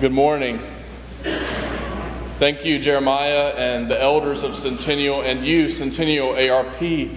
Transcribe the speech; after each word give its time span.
Good 0.00 0.12
morning. 0.12 0.60
Thank 2.38 2.64
you, 2.64 2.78
Jeremiah, 2.78 3.52
and 3.54 3.86
the 3.86 4.00
elders 4.00 4.42
of 4.42 4.56
Centennial, 4.56 5.20
and 5.20 5.44
you, 5.44 5.68
Centennial 5.68 6.30
ARP, 6.30 7.10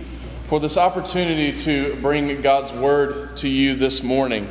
for 0.47 0.59
this 0.59 0.75
opportunity 0.75 1.53
to 1.59 1.95
bring 2.01 2.41
God's 2.41 2.73
word 2.73 3.37
to 3.37 3.47
you 3.47 3.75
this 3.75 4.03
morning. 4.03 4.49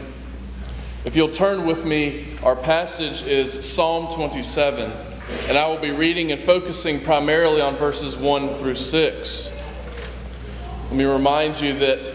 If 1.04 1.14
you'll 1.14 1.28
turn 1.28 1.66
with 1.66 1.84
me, 1.84 2.28
our 2.42 2.56
passage 2.56 3.20
is 3.26 3.70
Psalm 3.70 4.10
27, 4.10 4.90
and 5.48 5.58
I 5.58 5.68
will 5.68 5.76
be 5.76 5.90
reading 5.90 6.32
and 6.32 6.40
focusing 6.40 7.02
primarily 7.02 7.60
on 7.60 7.76
verses 7.76 8.16
1 8.16 8.54
through 8.54 8.76
6. 8.76 9.52
Let 10.84 10.92
me 10.94 11.04
remind 11.04 11.60
you 11.60 11.78
that 11.80 12.10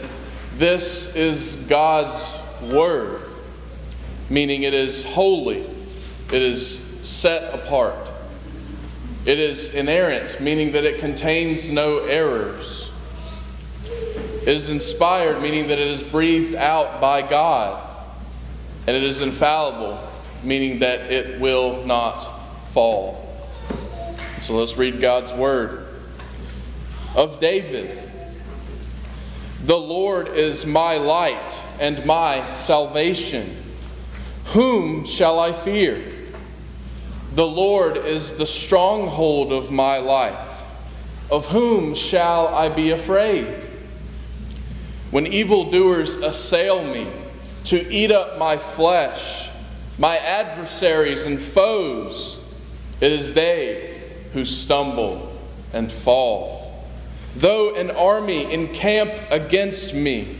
this 0.55 1.15
is 1.15 1.57
God's 1.67 2.39
word, 2.63 3.21
meaning 4.31 4.63
it 4.63 4.73
is 4.73 5.03
holy 5.03 5.76
it 6.31 6.41
is 6.41 6.79
set 7.07 7.53
apart. 7.53 7.95
It 9.25 9.39
is 9.39 9.73
inerrant, 9.73 10.39
meaning 10.39 10.71
that 10.71 10.85
it 10.85 10.99
contains 10.99 11.69
no 11.69 11.99
errors. 11.99 12.89
It 13.83 14.55
is 14.55 14.69
inspired, 14.69 15.41
meaning 15.41 15.67
that 15.67 15.79
it 15.79 15.87
is 15.87 16.01
breathed 16.01 16.55
out 16.55 17.01
by 17.01 17.21
God. 17.21 17.83
And 18.87 18.95
it 18.95 19.03
is 19.03 19.19
infallible, 19.19 19.99
meaning 20.43 20.79
that 20.79 21.11
it 21.11 21.41
will 21.41 21.85
not 21.85 22.21
fall. 22.71 23.27
So 24.39 24.55
let's 24.55 24.77
read 24.77 25.01
God's 25.01 25.33
word. 25.33 25.85
Of 27.15 27.39
David 27.39 27.99
The 29.65 29.75
Lord 29.75 30.29
is 30.29 30.65
my 30.65 30.97
light 30.97 31.59
and 31.81 32.05
my 32.05 32.53
salvation. 32.53 33.57
Whom 34.53 35.03
shall 35.05 35.39
I 35.39 35.51
fear? 35.51 36.16
The 37.37 37.45
Lord 37.45 37.97
is 37.97 38.33
the 38.33 38.47
stronghold 38.47 39.53
of 39.53 39.69
my 39.69 39.99
life. 39.99 40.59
Of 41.29 41.45
whom 41.45 41.93
shall 41.93 42.47
I 42.47 42.69
be 42.69 42.89
afraid? 42.89 43.45
When 45.11 45.27
evildoers 45.27 46.15
assail 46.15 46.83
me 46.83 47.11
to 47.65 47.93
eat 47.93 48.11
up 48.11 48.39
my 48.39 48.57
flesh, 48.57 49.51
my 49.99 50.17
adversaries 50.17 51.27
and 51.27 51.39
foes, 51.39 52.43
it 53.01 53.11
is 53.11 53.35
they 53.35 54.01
who 54.33 54.43
stumble 54.43 55.31
and 55.73 55.91
fall. 55.91 56.87
Though 57.35 57.75
an 57.75 57.91
army 57.91 58.51
encamp 58.51 59.13
against 59.29 59.93
me, 59.93 60.39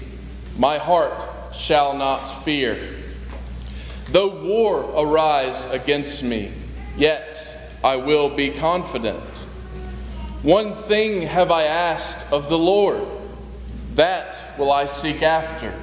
my 0.58 0.80
heart 0.80 1.54
shall 1.54 1.94
not 1.94 2.24
fear. 2.26 2.80
Though 4.10 4.42
war 4.42 4.82
arise 4.98 5.68
against 5.68 6.24
me, 6.24 6.54
yet 6.98 7.48
I 7.84 7.96
will 7.98 8.30
be 8.30 8.50
confident. 8.50 9.24
One 10.44 10.76
thing 10.76 11.24
have 11.24 11.52
I 11.52 11.64
asked 11.64 12.32
of 12.32 12.50
the 12.50 12.58
Lord, 12.58 13.06
that 13.96 14.38
will 14.58 14.72
I 14.72 14.86
seek 14.86 15.22
after, 15.22 15.74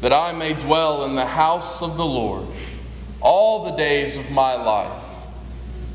that 0.00 0.12
I 0.12 0.32
may 0.32 0.54
dwell 0.54 1.04
in 1.04 1.14
the 1.14 1.26
house 1.26 1.82
of 1.82 1.96
the 1.96 2.04
Lord 2.04 2.46
all 3.20 3.64
the 3.64 3.76
days 3.76 4.16
of 4.16 4.30
my 4.30 4.54
life, 4.54 5.02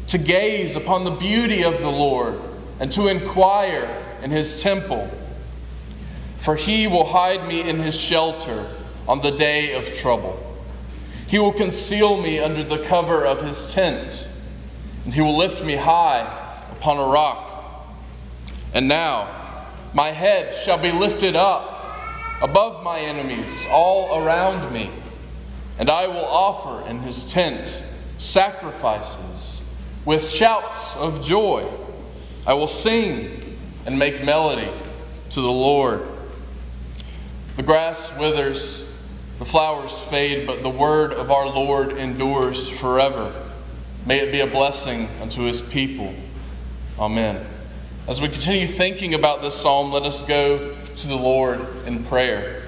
to 0.08 0.18
gaze 0.18 0.76
upon 0.76 1.04
the 1.04 1.12
beauty 1.12 1.64
of 1.64 1.80
the 1.80 1.90
Lord 1.90 2.40
and 2.80 2.92
to 2.94 3.08
inquire 3.08 4.04
in 4.22 4.32
his 4.32 4.62
temple. 4.62 5.10
For 6.40 6.56
he 6.56 6.88
will 6.88 7.06
hide 7.06 7.48
me 7.48 7.62
in 7.62 7.80
his 7.80 8.00
shelter 8.00 8.70
on 9.08 9.22
the 9.22 9.32
day 9.32 9.74
of 9.74 9.94
trouble. 9.94 10.42
He 11.28 11.40
will 11.40 11.52
conceal 11.52 12.22
me 12.22 12.40
under 12.40 12.64
the 12.64 12.78
cover 12.78 13.26
of 13.26 13.44
his 13.44 13.74
tent 13.74 14.27
and 15.08 15.14
he 15.14 15.22
will 15.22 15.38
lift 15.38 15.64
me 15.64 15.78
high 15.78 16.20
upon 16.70 16.98
a 16.98 17.06
rock. 17.06 17.88
And 18.74 18.90
now 18.90 19.66
my 19.94 20.12
head 20.12 20.54
shall 20.54 20.78
be 20.78 20.92
lifted 20.92 21.34
up 21.34 21.96
above 22.42 22.84
my 22.84 23.00
enemies 23.00 23.66
all 23.72 24.22
around 24.22 24.70
me, 24.74 24.92
and 25.80 25.90
I 25.90 26.08
will 26.08 26.26
offer 26.26 26.86
in 26.90 27.00
his 27.00 27.32
tent 27.32 27.82
sacrifices 28.18 29.64
with 30.04 30.30
shouts 30.30 30.98
of 30.98 31.24
joy. 31.24 31.66
I 32.46 32.56
will 32.56 32.68
sing 32.68 33.58
and 33.86 33.98
make 33.98 34.26
melody 34.26 34.70
to 35.30 35.40
the 35.40 35.50
Lord. 35.50 36.06
The 37.56 37.64
grass 37.64 38.12
withers, 38.18 38.92
the 39.40 39.46
flowers 39.46 39.98
fade, 39.98 40.46
but 40.46 40.64
the 40.64 40.70
word 40.70 41.14
of 41.14 41.32
our 41.32 41.48
Lord 41.48 41.94
endures 41.94 42.68
forever. 42.68 43.47
May 44.08 44.20
it 44.20 44.32
be 44.32 44.40
a 44.40 44.48
blessing 44.48 45.10
unto 45.22 45.42
his 45.42 45.62
people. 45.62 46.14
Amen. 46.98 47.46
As 48.08 48.22
we 48.22 48.30
continue 48.30 48.66
thinking 48.66 49.14
about 49.14 49.42
this 49.42 49.54
psalm, 49.54 49.92
let 49.92 50.04
us 50.04 50.22
go 50.22 50.74
to 50.96 51.08
the 51.08 51.16
Lord 51.18 51.60
in 51.86 52.06
prayer. 52.06 52.64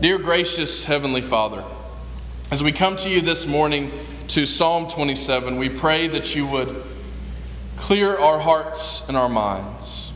Dear 0.00 0.16
gracious 0.16 0.84
Heavenly 0.84 1.20
Father, 1.20 1.62
as 2.50 2.62
we 2.62 2.72
come 2.72 2.96
to 2.96 3.10
you 3.10 3.20
this 3.20 3.46
morning 3.46 3.92
to 4.28 4.46
Psalm 4.46 4.88
27, 4.88 5.58
we 5.58 5.68
pray 5.68 6.08
that 6.08 6.34
you 6.34 6.46
would 6.46 6.82
clear 7.76 8.18
our 8.18 8.38
hearts 8.38 9.06
and 9.06 9.18
our 9.18 9.28
minds. 9.28 10.07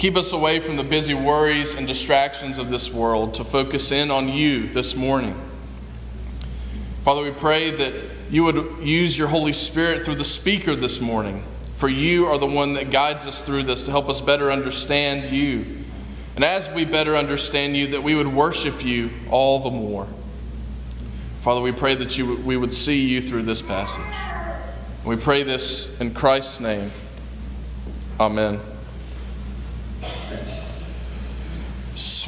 Keep 0.00 0.16
us 0.16 0.32
away 0.32 0.60
from 0.60 0.76
the 0.76 0.82
busy 0.82 1.12
worries 1.12 1.74
and 1.74 1.86
distractions 1.86 2.56
of 2.56 2.70
this 2.70 2.90
world 2.90 3.34
to 3.34 3.44
focus 3.44 3.92
in 3.92 4.10
on 4.10 4.30
you 4.30 4.66
this 4.68 4.96
morning. 4.96 5.38
Father, 7.04 7.20
we 7.20 7.32
pray 7.32 7.70
that 7.70 7.92
you 8.30 8.44
would 8.44 8.78
use 8.82 9.18
your 9.18 9.28
Holy 9.28 9.52
Spirit 9.52 10.02
through 10.02 10.14
the 10.14 10.24
speaker 10.24 10.74
this 10.74 11.02
morning, 11.02 11.44
for 11.76 11.90
you 11.90 12.24
are 12.28 12.38
the 12.38 12.46
one 12.46 12.72
that 12.74 12.90
guides 12.90 13.26
us 13.26 13.42
through 13.42 13.64
this 13.64 13.84
to 13.84 13.90
help 13.90 14.08
us 14.08 14.22
better 14.22 14.50
understand 14.50 15.30
you. 15.30 15.66
And 16.34 16.46
as 16.46 16.70
we 16.70 16.86
better 16.86 17.14
understand 17.14 17.76
you, 17.76 17.88
that 17.88 18.02
we 18.02 18.14
would 18.14 18.28
worship 18.28 18.82
you 18.82 19.10
all 19.28 19.58
the 19.58 19.70
more. 19.70 20.08
Father, 21.42 21.60
we 21.60 21.72
pray 21.72 21.94
that 21.96 22.16
you, 22.16 22.36
we 22.36 22.56
would 22.56 22.72
see 22.72 23.06
you 23.06 23.20
through 23.20 23.42
this 23.42 23.60
passage. 23.60 24.00
We 25.04 25.16
pray 25.16 25.42
this 25.42 26.00
in 26.00 26.14
Christ's 26.14 26.58
name. 26.58 26.90
Amen. 28.18 28.60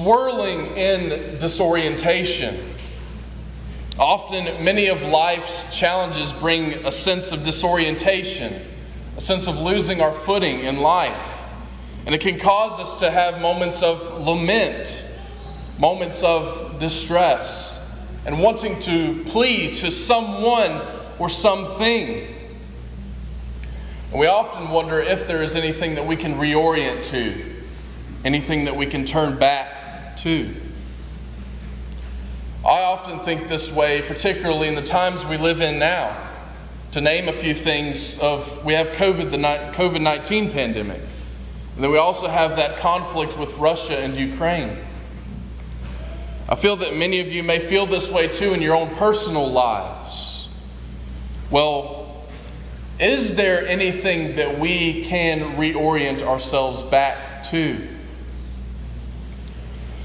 Swirling 0.03 0.77
in 0.77 1.39
disorientation. 1.39 2.59
Often, 3.99 4.65
many 4.65 4.89
of 4.89 5.03
life's 5.03 5.79
challenges 5.79 6.33
bring 6.33 6.85
a 6.85 6.91
sense 6.91 7.31
of 7.31 7.45
disorientation, 7.45 8.53
a 9.17 9.21
sense 9.21 9.47
of 9.47 9.59
losing 9.61 10.01
our 10.01 10.13
footing 10.13 10.61
in 10.61 10.79
life. 10.79 11.41
And 12.05 12.15
it 12.17 12.21
can 12.21 12.37
cause 12.37 12.81
us 12.81 12.97
to 12.97 13.13
have 13.13 13.41
moments 13.41 13.81
of 13.83 14.27
lament, 14.27 15.05
moments 15.79 16.25
of 16.25 16.81
distress, 16.81 17.79
and 18.27 18.41
wanting 18.41 18.81
to 18.81 19.23
plead 19.27 19.75
to 19.75 19.91
someone 19.93 20.81
or 21.21 21.29
something. 21.29 22.27
And 24.11 24.21
we 24.21 24.27
often 24.27 24.71
wonder 24.71 25.01
if 25.01 25.29
there 25.29 25.45
is 25.45 25.55
anything 25.55 25.95
that 25.95 26.07
we 26.07 26.17
can 26.17 26.35
reorient 26.35 27.05
to 27.11 27.51
anything 28.25 28.67
that 28.67 28.77
we 28.77 28.87
can 28.87 29.05
turn 29.05 29.37
back 29.37 29.82
to. 30.23 30.55
I 32.65 32.83
often 32.83 33.21
think 33.21 33.49
this 33.49 33.73
way, 33.73 34.03
particularly 34.03 34.69
in 34.69 34.77
the 34.77 34.83
times 34.83 35.27
we 35.27 35.37
live 35.37 35.61
in 35.61 35.79
now. 35.79 36.29
To 36.93 37.01
name 37.01 37.29
a 37.29 37.33
few 37.33 37.55
things 37.55 38.19
of 38.19 38.65
we 38.65 38.75
have 38.75 38.93
COVID 38.93 39.31
the 39.31 39.39
COVID 39.39 40.01
19 40.01 40.53
pandemic. 40.53 41.01
And 41.75 41.83
then 41.83 41.91
we 41.91 41.99
also 41.99 42.29
have 42.29 42.57
that 42.57 42.77
conflict 42.77 43.39
with 43.39 43.57
Russia 43.57 43.99
and 43.99 44.15
Ukraine. 44.15 44.77
I 46.49 46.55
feel 46.55 46.77
that 46.77 46.95
many 46.95 47.21
of 47.21 47.33
you 47.33 47.43
may 47.43 47.59
feel 47.59 47.87
this 47.87 48.11
way 48.11 48.29
too 48.29 48.53
in 48.53 48.61
your 48.61 48.77
own 48.77 48.95
personal 48.95 49.51
lives. 49.51 50.51
Well, 51.51 52.27
is 53.01 53.35
there 53.37 53.67
anything 53.67 54.37
that 54.37 54.59
we 54.59 55.03
can 55.05 55.57
reorient 55.57 56.23
ourselves 56.23 56.83
back 56.83 57.43
to? 57.45 57.89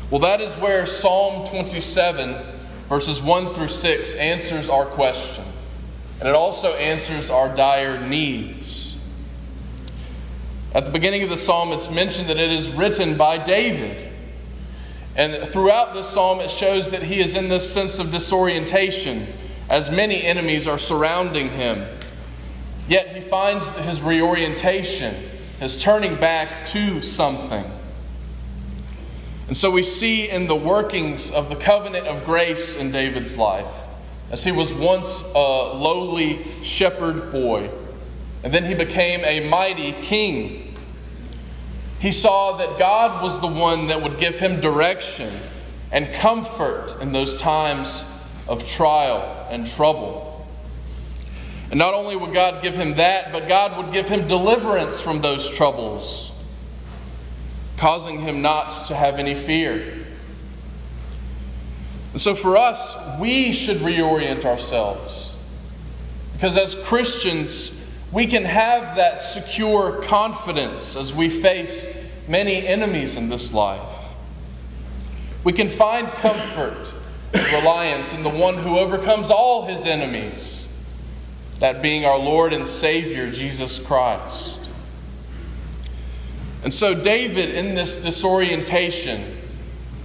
Well, 0.10 0.22
that 0.22 0.40
is 0.40 0.56
where 0.56 0.86
Psalm 0.86 1.46
27, 1.46 2.42
verses 2.88 3.22
1 3.22 3.54
through 3.54 3.68
6, 3.68 4.16
answers 4.16 4.70
our 4.70 4.86
question. 4.86 5.44
And 6.20 6.30
it 6.30 6.36
also 6.36 6.74
answers 6.76 7.30
our 7.30 7.54
dire 7.54 8.00
needs. 8.00 8.98
At 10.74 10.86
the 10.86 10.92
beginning 10.92 11.24
of 11.24 11.30
the 11.30 11.38
psalm, 11.38 11.72
it's 11.72 11.90
mentioned 11.90 12.30
that 12.30 12.38
it 12.38 12.52
is 12.52 12.72
written 12.72 13.18
by 13.18 13.38
David. 13.38 14.12
And 15.16 15.48
throughout 15.50 15.94
this 15.94 16.08
psalm, 16.08 16.40
it 16.40 16.52
shows 16.52 16.92
that 16.92 17.04
he 17.04 17.20
is 17.20 17.36
in 17.36 17.50
this 17.50 17.72
sense 17.72 18.00
of 18.00 18.12
disorientation 18.12 19.28
as 19.70 19.92
many 19.92 20.22
enemies 20.24 20.68
are 20.68 20.78
surrounding 20.78 21.50
him. 21.50 21.86
Yet 22.88 23.14
he 23.14 23.22
finds 23.22 23.74
his 23.76 24.02
reorientation 24.02 25.14
his 25.60 25.82
turning 25.82 26.16
back 26.16 26.66
to 26.68 27.02
something. 27.02 27.66
And 29.48 29.56
so 29.56 29.72
we 29.72 29.84
see 29.84 30.30
in 30.30 30.48
the 30.48 30.56
workings 30.56 31.32
of 31.32 31.50
the 31.50 31.56
covenant 31.56 32.08
of 32.08 32.26
grace 32.26 32.76
in 32.76 32.92
David's 32.92 33.38
life, 33.38 33.72
as 34.30 34.44
he 34.44 34.52
was 34.52 34.74
once 34.74 35.24
a 35.34 35.38
lowly 35.38 36.46
shepherd 36.64 37.32
boy, 37.32 37.70
and 38.44 38.54
then 38.54 38.66
he 38.66 38.74
became 38.74 39.24
a 39.24 39.48
mighty 39.50 39.94
king. 39.94 40.76
He 42.00 42.12
saw 42.12 42.58
that 42.58 42.78
God 42.78 43.24
was 43.24 43.40
the 43.40 43.48
one 43.48 43.88
that 43.88 44.02
would 44.02 44.18
give 44.18 44.38
him 44.38 44.60
direction 44.60 45.32
and 45.94 46.14
comfort 46.14 46.96
in 47.02 47.14
those 47.14 47.40
times 47.40 48.06
of 48.50 48.68
trial 48.68 49.48
and 49.50 49.66
trouble. 49.66 50.46
And 51.70 51.80
not 51.80 51.94
only 51.94 52.16
would 52.16 52.34
God 52.34 52.62
give 52.62 52.76
him 52.76 52.96
that, 52.96 53.32
but 53.32 53.48
God 53.48 53.78
would 53.78 53.94
give 53.94 54.10
him 54.10 54.28
deliverance 54.28 55.00
from 55.02 55.22
those 55.22 55.50
troubles 55.50 56.37
causing 57.78 58.20
him 58.20 58.42
not 58.42 58.72
to 58.88 58.96
have 58.96 59.20
any 59.20 59.36
fear. 59.36 60.06
And 62.12 62.22
so 62.22 62.34
for 62.34 62.58
us, 62.58 62.96
we 63.20 63.52
should 63.52 63.78
reorient 63.78 64.44
ourselves. 64.44 65.38
Because 66.34 66.58
as 66.58 66.76
Christians, 66.76 67.74
we 68.12 68.26
can 68.26 68.44
have 68.46 68.96
that 68.96 69.20
secure 69.20 70.02
confidence 70.02 70.96
as 70.96 71.14
we 71.14 71.30
face 71.30 71.96
many 72.28 72.66
enemies 72.68 73.16
in 73.16 73.30
this 73.30 73.54
life. 73.54 74.14
We 75.44 75.54
can 75.54 75.70
find 75.70 76.08
comfort 76.10 76.94
and 77.34 77.46
reliance 77.54 78.14
in 78.14 78.24
the 78.24 78.30
one 78.30 78.58
who 78.58 78.78
overcomes 78.80 79.30
all 79.30 79.66
his 79.66 79.86
enemies, 79.86 80.76
that 81.60 81.82
being 81.82 82.06
our 82.06 82.18
Lord 82.18 82.54
and 82.54 82.66
Savior, 82.66 83.32
Jesus 83.32 83.80
Christ. 83.80 84.67
And 86.64 86.74
so 86.74 86.94
David, 86.94 87.50
in 87.50 87.76
this 87.76 88.02
disorientation, 88.02 89.38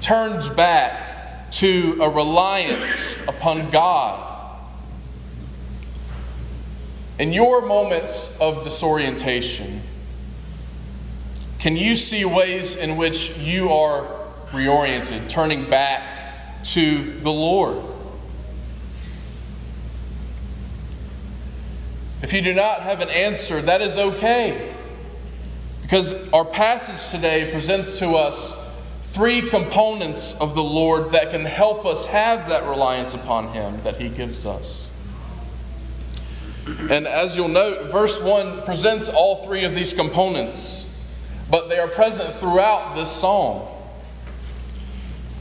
turns 0.01 0.49
back 0.49 1.51
to 1.53 1.99
a 2.01 2.09
reliance 2.09 3.17
upon 3.27 3.71
God. 3.71 4.29
In 7.19 7.33
your 7.33 7.63
moments 7.63 8.37
of 8.41 8.65
disorientation, 8.65 9.83
can 11.59 11.77
you 11.77 11.95
see 11.95 12.25
ways 12.25 12.75
in 12.75 12.97
which 12.97 13.39
you 13.39 13.71
are 13.73 14.07
reoriented, 14.51 15.29
turning 15.29 15.69
back 15.71 16.65
to 16.65 17.21
the 17.21 17.31
Lord? 17.31 17.85
If 22.23 22.33
you 22.33 22.41
do 22.41 22.55
not 22.55 22.83
have 22.83 23.01
an 23.01 23.11
answer, 23.11 23.61
that 23.63 23.81
is 23.81 23.99
okay. 23.99 24.73
Because 25.93 26.33
our 26.33 26.47
passage 26.47 27.11
today 27.11 27.51
presents 27.51 27.99
to 27.99 28.13
us 28.13 28.57
three 29.09 29.47
components 29.51 30.33
of 30.41 30.55
the 30.55 30.63
Lord 30.63 31.11
that 31.11 31.29
can 31.29 31.45
help 31.45 31.85
us 31.85 32.07
have 32.07 32.49
that 32.49 32.65
reliance 32.65 33.13
upon 33.13 33.49
Him 33.49 33.79
that 33.85 34.01
He 34.01 34.09
gives 34.09 34.47
us. 34.47 34.89
And 36.89 37.07
as 37.07 37.37
you'll 37.37 37.49
note, 37.49 37.91
verse 37.91 38.19
1 38.23 38.63
presents 38.63 39.11
all 39.11 39.45
three 39.45 39.65
of 39.67 39.75
these 39.75 39.93
components, 39.93 40.91
but 41.51 41.69
they 41.69 41.79
are 41.79 41.89
present 41.89 42.33
throughout 42.37 42.95
this 42.95 43.11
psalm. 43.11 43.69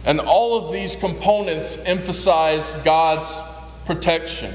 And 0.04 0.20
all 0.20 0.66
of 0.66 0.74
these 0.74 0.98
components 0.98 1.78
emphasize 1.86 2.74
God's 2.84 3.40
protection. 3.86 4.54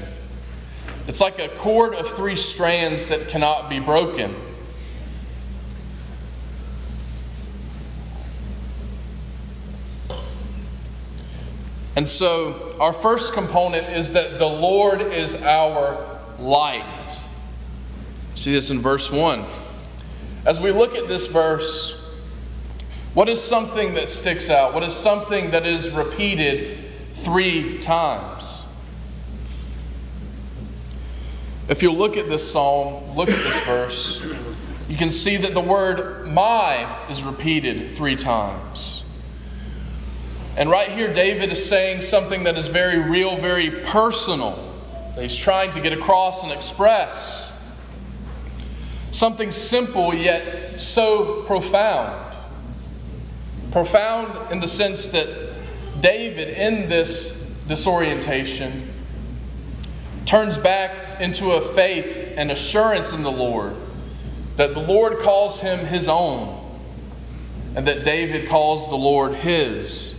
It's 1.07 1.21
like 1.21 1.39
a 1.39 1.47
cord 1.47 1.95
of 1.95 2.07
three 2.07 2.35
strands 2.35 3.07
that 3.07 3.29
cannot 3.29 3.67
be 3.67 3.79
broken. 3.79 4.35
And 12.07 12.13
so, 12.13 12.73
our 12.79 12.93
first 12.93 13.33
component 13.33 13.89
is 13.89 14.13
that 14.13 14.39
the 14.39 14.47
Lord 14.47 15.01
is 15.01 15.43
our 15.43 16.21
light. 16.39 17.19
See 18.33 18.53
this 18.53 18.69
in 18.69 18.79
verse 18.79 19.11
1. 19.11 19.43
As 20.45 20.61
we 20.61 20.71
look 20.71 20.95
at 20.95 21.09
this 21.09 21.27
verse, 21.27 22.09
what 23.13 23.27
is 23.27 23.43
something 23.43 23.95
that 23.95 24.07
sticks 24.07 24.49
out? 24.49 24.73
What 24.73 24.83
is 24.83 24.95
something 24.95 25.51
that 25.51 25.65
is 25.65 25.89
repeated 25.89 26.77
three 27.11 27.77
times? 27.79 28.63
If 31.67 31.83
you 31.83 31.91
look 31.91 32.15
at 32.15 32.29
this 32.29 32.49
psalm, 32.49 33.17
look 33.17 33.27
at 33.27 33.35
this 33.35 33.59
verse, 33.65 34.21
you 34.87 34.95
can 34.95 35.09
see 35.09 35.35
that 35.35 35.53
the 35.53 35.59
word 35.59 36.25
my 36.25 36.87
is 37.09 37.21
repeated 37.23 37.91
three 37.91 38.15
times. 38.15 38.96
And 40.57 40.71
right 40.71 40.89
here, 40.89 41.13
David 41.13 41.51
is 41.51 41.63
saying 41.63 42.01
something 42.01 42.43
that 42.43 42.57
is 42.57 42.67
very 42.67 42.97
real, 42.97 43.37
very 43.37 43.69
personal, 43.69 44.57
that 45.15 45.21
he's 45.21 45.35
trying 45.35 45.71
to 45.71 45.79
get 45.79 45.93
across 45.93 46.41
and 46.41 46.51
express. 46.51 47.53
Something 49.11 49.51
simple 49.51 50.15
yet 50.15 50.79
so 50.79 51.43
profound. 51.43 52.35
Profound 53.71 54.51
in 54.51 54.59
the 54.59 54.67
sense 54.67 55.09
that 55.09 55.27
David, 56.01 56.49
in 56.49 56.89
this 56.89 57.55
disorientation, 57.67 58.89
turns 60.25 60.57
back 60.57 61.21
into 61.21 61.51
a 61.51 61.61
faith 61.61 62.33
and 62.35 62.51
assurance 62.51 63.13
in 63.13 63.21
the 63.21 63.31
Lord 63.31 63.75
that 64.57 64.73
the 64.73 64.81
Lord 64.81 65.19
calls 65.19 65.61
him 65.61 65.85
his 65.85 66.09
own 66.09 66.59
and 67.75 67.85
that 67.87 68.03
David 68.03 68.49
calls 68.49 68.89
the 68.89 68.95
Lord 68.95 69.35
his. 69.35 70.16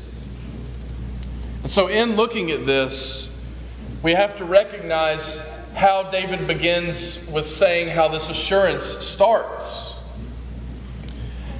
And 1.69 1.73
so, 1.75 1.89
in 1.89 2.17
looking 2.17 2.51
at 2.51 2.65
this, 2.65 3.31
we 4.03 4.13
have 4.13 4.37
to 4.37 4.47
recognize 4.47 5.47
how 5.75 6.05
David 6.05 6.47
begins 6.47 7.31
with 7.31 7.45
saying 7.45 7.91
how 7.91 8.09
this 8.09 8.31
assurance 8.31 8.85
starts. 8.85 10.03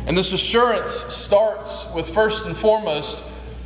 And 0.07 0.17
this 0.17 0.33
assurance 0.33 0.93
starts 0.93 1.93
with 1.95 2.09
first 2.09 2.47
and 2.47 2.57
foremost 2.57 3.23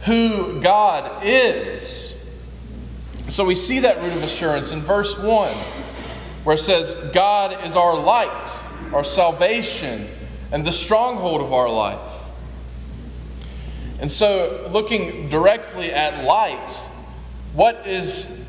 who 0.06 0.60
God 0.60 1.24
is. 1.24 2.20
So 3.28 3.44
we 3.44 3.54
see 3.54 3.78
that 3.78 4.02
root 4.02 4.12
of 4.12 4.24
assurance 4.24 4.72
in 4.72 4.80
verse 4.80 5.16
1, 5.16 5.54
where 6.42 6.56
it 6.56 6.58
says, 6.58 6.94
God 7.14 7.64
is 7.64 7.76
our 7.76 7.96
light, 7.96 8.50
our 8.92 9.04
salvation, 9.04 10.08
and 10.50 10.64
the 10.64 10.72
stronghold 10.72 11.40
of 11.40 11.52
our 11.52 11.70
life. 11.70 12.11
And 14.02 14.10
so, 14.10 14.68
looking 14.72 15.28
directly 15.28 15.92
at 15.92 16.24
light, 16.24 16.70
what 17.54 17.86
is 17.86 18.44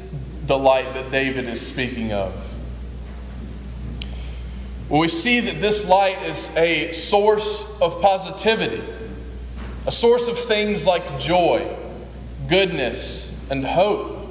the 0.48 0.58
light 0.58 0.96
that 0.96 1.12
David 1.12 1.48
is 1.48 1.62
speaking 1.62 2.12
of? 2.12 2.34
Well, 4.90 5.00
we 5.00 5.10
see 5.10 5.42
that 5.42 5.62
this 5.62 5.88
light 5.88 6.24
is 6.24 6.50
a 6.58 6.92
source 6.92 7.80
of 7.80 8.02
positivity, 8.02 8.82
a 9.86 9.92
source 9.92 10.28
of 10.28 10.40
things 10.40 10.88
like 10.88 11.20
joy, 11.20 11.78
goodness, 12.50 13.40
and 13.52 13.64
hope. 13.64 14.28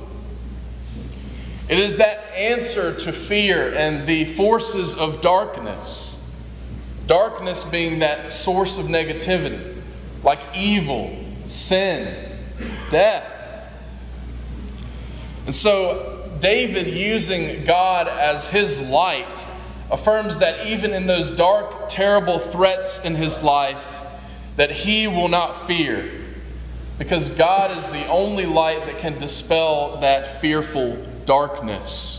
It 1.68 1.78
is 1.78 1.98
that 1.98 2.18
answer 2.34 2.96
to 2.96 3.12
fear 3.12 3.72
and 3.72 4.08
the 4.08 4.24
forces 4.24 4.96
of 4.96 5.20
darkness. 5.20 6.18
Darkness 7.06 7.62
being 7.62 8.00
that 8.00 8.32
source 8.32 8.76
of 8.76 8.86
negativity 8.86 9.71
like 10.22 10.40
evil, 10.54 11.16
sin, 11.48 12.14
death. 12.90 13.66
And 15.46 15.54
so, 15.54 16.30
David, 16.40 16.86
using 16.88 17.64
God 17.64 18.08
as 18.08 18.48
his 18.48 18.80
light, 18.82 19.44
affirms 19.90 20.38
that 20.38 20.66
even 20.66 20.92
in 20.92 21.06
those 21.06 21.30
dark, 21.30 21.88
terrible 21.88 22.38
threats 22.38 23.04
in 23.04 23.14
his 23.14 23.42
life, 23.42 23.88
that 24.56 24.70
he 24.70 25.06
will 25.06 25.28
not 25.28 25.54
fear, 25.54 26.10
because 26.98 27.30
God 27.30 27.76
is 27.76 27.88
the 27.88 28.06
only 28.06 28.46
light 28.46 28.86
that 28.86 28.98
can 28.98 29.18
dispel 29.18 29.98
that 30.00 30.40
fearful 30.40 30.96
darkness. 31.26 32.18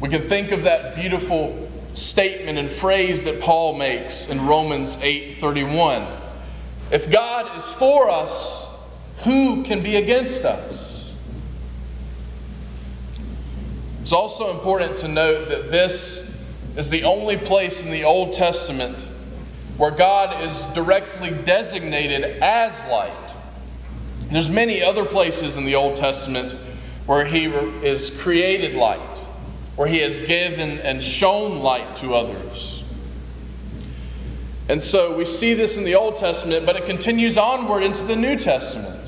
We 0.00 0.08
can 0.08 0.22
think 0.22 0.52
of 0.52 0.64
that 0.64 0.94
beautiful 0.94 1.65
statement 1.96 2.58
and 2.58 2.70
phrase 2.70 3.24
that 3.24 3.40
Paul 3.40 3.74
makes 3.74 4.28
in 4.28 4.46
Romans 4.46 4.98
8:31. 5.00 6.06
If 6.90 7.10
God 7.10 7.56
is 7.56 7.64
for 7.64 8.10
us, 8.10 8.68
who 9.24 9.64
can 9.64 9.82
be 9.82 9.96
against 9.96 10.44
us? 10.44 11.14
It's 14.02 14.12
also 14.12 14.50
important 14.50 14.96
to 14.96 15.08
note 15.08 15.48
that 15.48 15.70
this 15.70 16.30
is 16.76 16.90
the 16.90 17.02
only 17.04 17.38
place 17.38 17.82
in 17.82 17.90
the 17.90 18.04
Old 18.04 18.32
Testament 18.32 18.96
where 19.78 19.90
God 19.90 20.44
is 20.44 20.64
directly 20.74 21.30
designated 21.30 22.22
as 22.42 22.84
light. 22.86 23.12
There's 24.30 24.50
many 24.50 24.82
other 24.82 25.04
places 25.04 25.56
in 25.56 25.64
the 25.64 25.74
Old 25.74 25.96
Testament 25.96 26.52
where 27.06 27.24
he 27.24 27.46
is 27.46 28.10
created 28.10 28.74
light 28.74 29.15
where 29.76 29.86
he 29.86 29.98
has 29.98 30.18
given 30.18 30.78
and 30.78 31.02
shown 31.04 31.60
light 31.60 31.96
to 31.96 32.14
others. 32.14 32.82
And 34.68 34.82
so 34.82 35.16
we 35.16 35.24
see 35.24 35.54
this 35.54 35.76
in 35.76 35.84
the 35.84 35.94
Old 35.94 36.16
Testament, 36.16 36.66
but 36.66 36.76
it 36.76 36.86
continues 36.86 37.38
onward 37.38 37.84
into 37.84 38.02
the 38.02 38.16
New 38.16 38.36
Testament. 38.36 39.00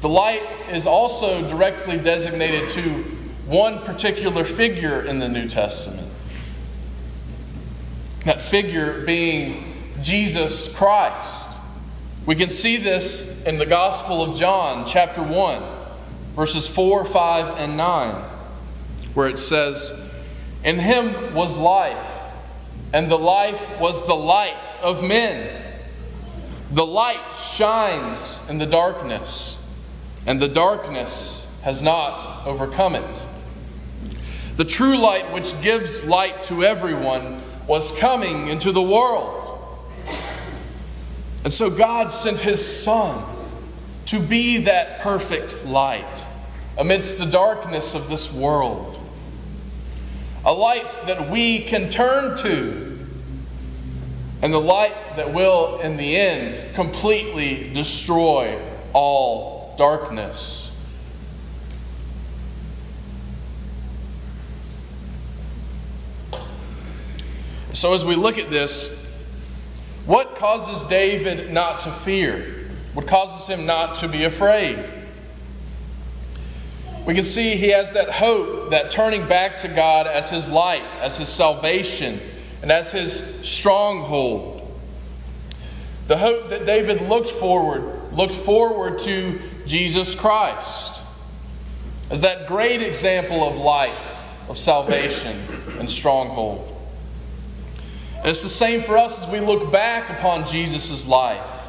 The 0.00 0.08
light 0.08 0.42
is 0.70 0.86
also 0.86 1.48
directly 1.48 1.96
designated 1.96 2.68
to 2.70 2.82
one 3.46 3.82
particular 3.82 4.44
figure 4.44 5.00
in 5.00 5.20
the 5.20 5.28
New 5.28 5.48
Testament. 5.48 6.06
That 8.24 8.42
figure 8.42 9.04
being 9.06 9.74
Jesus 10.02 10.74
Christ. 10.76 11.48
We 12.26 12.34
can 12.34 12.50
see 12.50 12.76
this 12.76 13.42
in 13.44 13.58
the 13.58 13.64
Gospel 13.64 14.22
of 14.22 14.36
John, 14.38 14.84
chapter 14.86 15.22
1, 15.22 15.62
verses 16.36 16.68
4, 16.68 17.06
5, 17.06 17.58
and 17.58 17.76
9, 17.76 18.22
where 19.14 19.28
it 19.28 19.38
says, 19.38 19.92
In 20.64 20.78
him 20.78 21.34
was 21.34 21.58
life 21.58 22.18
and 22.92 23.10
the 23.10 23.18
life 23.18 23.78
was 23.78 24.06
the 24.06 24.14
light 24.14 24.72
of 24.82 25.02
men. 25.02 25.62
The 26.72 26.86
light 26.86 27.28
shines 27.28 28.42
in 28.48 28.58
the 28.58 28.66
darkness, 28.66 29.62
and 30.26 30.40
the 30.40 30.48
darkness 30.48 31.44
has 31.62 31.82
not 31.82 32.46
overcome 32.46 32.94
it. 32.94 33.22
The 34.56 34.64
true 34.64 34.96
light, 34.96 35.32
which 35.32 35.60
gives 35.62 36.06
light 36.06 36.42
to 36.44 36.64
everyone, 36.64 37.42
was 37.66 37.96
coming 37.98 38.48
into 38.48 38.72
the 38.72 38.82
world. 38.82 39.44
And 41.44 41.52
so 41.52 41.70
God 41.70 42.10
sent 42.10 42.40
his 42.40 42.64
Son 42.82 43.24
to 44.06 44.18
be 44.18 44.58
that 44.58 45.00
perfect 45.00 45.64
light 45.66 46.24
amidst 46.76 47.18
the 47.18 47.26
darkness 47.26 47.94
of 47.94 48.08
this 48.08 48.32
world 48.32 48.97
a 50.48 50.52
light 50.52 50.98
that 51.04 51.28
we 51.28 51.58
can 51.58 51.90
turn 51.90 52.34
to, 52.34 52.98
and 54.40 54.50
the 54.50 54.58
light 54.58 54.94
that 55.16 55.34
will, 55.34 55.78
in 55.80 55.98
the 55.98 56.16
end, 56.16 56.74
completely 56.74 57.70
destroy 57.74 58.58
all 58.94 59.74
darkness. 59.76 60.74
So, 67.74 67.92
as 67.92 68.06
we 68.06 68.14
look 68.14 68.38
at 68.38 68.48
this, 68.48 68.88
what 70.06 70.34
causes 70.34 70.84
David 70.84 71.52
not 71.52 71.80
to 71.80 71.90
fear? 71.90 72.70
What 72.94 73.06
causes 73.06 73.46
him 73.46 73.66
not 73.66 73.96
to 73.96 74.08
be 74.08 74.24
afraid? 74.24 74.97
We 77.08 77.14
can 77.14 77.24
see 77.24 77.56
he 77.56 77.68
has 77.68 77.94
that 77.94 78.10
hope, 78.10 78.68
that 78.68 78.90
turning 78.90 79.26
back 79.26 79.56
to 79.58 79.68
God 79.68 80.06
as 80.06 80.28
his 80.28 80.50
light, 80.50 80.84
as 80.96 81.16
his 81.16 81.30
salvation, 81.30 82.20
and 82.60 82.70
as 82.70 82.92
his 82.92 83.22
stronghold. 83.48 84.78
The 86.06 86.18
hope 86.18 86.50
that 86.50 86.66
David 86.66 87.00
looked 87.00 87.30
forward, 87.30 88.12
looked 88.12 88.34
forward 88.34 88.98
to 89.00 89.40
Jesus 89.64 90.14
Christ 90.14 91.00
as 92.10 92.20
that 92.20 92.46
great 92.46 92.82
example 92.82 93.42
of 93.42 93.56
light, 93.56 94.12
of 94.50 94.58
salvation, 94.58 95.42
and 95.78 95.90
stronghold. 95.90 96.76
And 98.18 98.26
it's 98.26 98.42
the 98.42 98.50
same 98.50 98.82
for 98.82 98.98
us 98.98 99.24
as 99.24 99.32
we 99.32 99.40
look 99.40 99.72
back 99.72 100.10
upon 100.10 100.44
Jesus' 100.44 101.06
life 101.06 101.64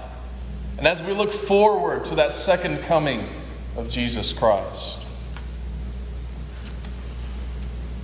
and 0.77 0.85
as 0.85 1.01
we 1.01 1.13
look 1.13 1.31
forward 1.31 2.03
to 2.05 2.15
that 2.15 2.35
second 2.35 2.79
coming 2.79 3.29
of 3.77 3.89
Jesus 3.89 4.33
Christ. 4.33 4.98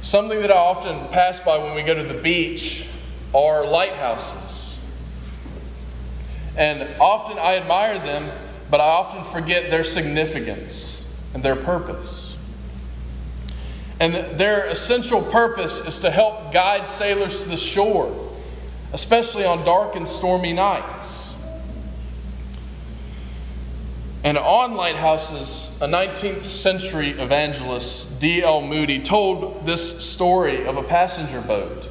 Something 0.05 0.41
that 0.41 0.51
I 0.51 0.57
often 0.57 1.07
pass 1.07 1.39
by 1.39 1.57
when 1.57 1.73
we 1.73 1.81
go 1.81 1.95
to 1.95 2.03
the 2.03 2.13
beach 2.13 2.87
are 3.33 3.65
lighthouses. 3.65 4.77
And 6.55 6.87
often 7.01 7.39
I 7.39 7.55
admire 7.55 7.97
them, 7.97 8.31
but 8.69 8.79
I 8.79 8.83
often 8.83 9.23
forget 9.23 9.71
their 9.71 9.83
significance 9.83 11.11
and 11.33 11.41
their 11.41 11.55
purpose. 11.55 12.37
And 13.99 14.13
their 14.13 14.65
essential 14.67 15.23
purpose 15.23 15.83
is 15.83 15.97
to 16.01 16.11
help 16.11 16.53
guide 16.53 16.85
sailors 16.85 17.41
to 17.41 17.49
the 17.49 17.57
shore, 17.57 18.31
especially 18.93 19.43
on 19.43 19.65
dark 19.65 19.95
and 19.95 20.07
stormy 20.07 20.53
nights. 20.53 21.14
And 24.25 24.39
on 24.39 24.73
lighthouses, 24.73 25.77
a 25.83 25.85
19th 25.85 26.41
century 26.41 27.09
evangelist, 27.11 28.19
D.L. 28.19 28.61
Moody, 28.61 28.99
told 28.99 29.67
this 29.67 30.03
story 30.03 30.65
of 30.65 30.77
a 30.77 30.81
passenger 30.81 31.41
boat. 31.41 31.87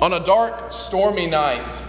On 0.00 0.12
a 0.12 0.18
dark, 0.18 0.72
stormy 0.72 1.28
night, 1.28 1.80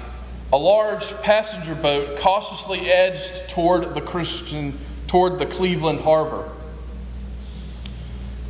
a 0.53 0.57
large 0.57 1.19
passenger 1.23 1.73
boat 1.73 2.19
cautiously 2.19 2.91
edged 2.91 3.49
toward 3.49 3.95
the 3.95 4.01
Christian 4.01 4.77
toward 5.07 5.39
the 5.39 5.47
Cleveland 5.47 6.01
harbor. 6.01 6.47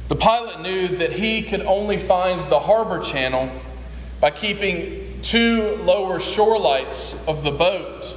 The 0.10 0.18
pilot 0.18 0.60
knew 0.60 0.90
that 0.98 1.14
he 1.14 1.44
could 1.44 1.62
only 1.62 1.98
find 1.98 2.52
the 2.52 2.60
harbor 2.60 3.00
channel 3.00 3.50
by 4.20 4.32
keeping 4.32 5.22
two 5.22 5.78
lower 5.84 6.20
shore 6.20 6.60
lights 6.60 7.16
of 7.26 7.44
the 7.44 7.52
boat 7.52 8.17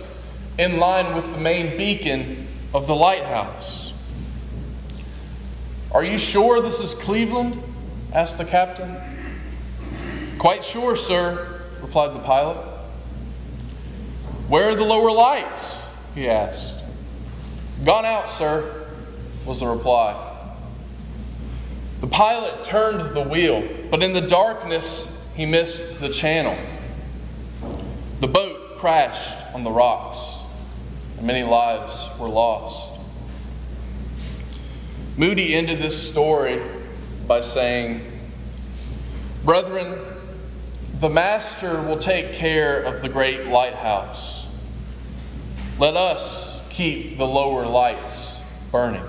in 0.61 0.79
line 0.79 1.15
with 1.15 1.33
the 1.33 1.39
main 1.39 1.75
beacon 1.79 2.47
of 2.75 2.87
the 2.87 2.95
lighthouse. 2.95 3.95
Are 5.91 6.05
you 6.05 6.19
sure 6.19 6.61
this 6.61 6.81
is 6.81 6.93
Cleveland? 6.93 7.59
asked 8.13 8.37
the 8.37 8.45
captain. 8.45 8.95
Quite 10.39 10.63
sure, 10.63 10.97
sir, 10.97 11.63
replied 11.81 12.15
the 12.15 12.21
pilot. 12.21 12.59
Where 14.49 14.69
are 14.69 14.75
the 14.75 14.85
lower 14.85 15.11
lights? 15.11 15.81
he 16.15 16.29
asked. 16.29 16.77
Gone 17.87 18.05
out, 18.05 18.29
sir, 18.29 18.87
was 19.47 19.61
the 19.61 19.67
reply. 19.67 20.27
The 22.03 22.07
pilot 22.07 22.65
turned 22.65 23.17
the 23.17 23.23
wheel, 23.23 23.67
but 23.91 24.03
in 24.03 24.13
the 24.13 24.21
darkness, 24.21 25.27
he 25.35 25.47
missed 25.47 26.01
the 26.01 26.11
channel. 26.11 26.59
The 28.21 28.29
boat 28.29 28.77
crashed 28.77 29.39
on 29.55 29.65
the 29.65 29.71
rocks 29.71 30.30
and 31.21 31.27
many 31.27 31.45
lives 31.45 32.09
were 32.19 32.31
lost. 32.31 32.99
Moody 35.19 35.55
ended 35.55 35.79
this 35.79 36.11
story 36.11 36.63
by 37.29 37.43
saying, 37.43 38.01
Brethren, 39.45 39.99
the 40.99 41.11
Master 41.11 41.83
will 41.83 41.99
take 41.99 42.33
care 42.33 42.81
of 42.81 43.03
the 43.03 43.09
great 43.11 43.49
lighthouse. 43.49 44.47
Let 45.79 45.95
us 45.95 46.67
keep 46.71 47.19
the 47.19 47.27
lower 47.27 47.67
lights 47.67 48.41
burning. 48.73 49.05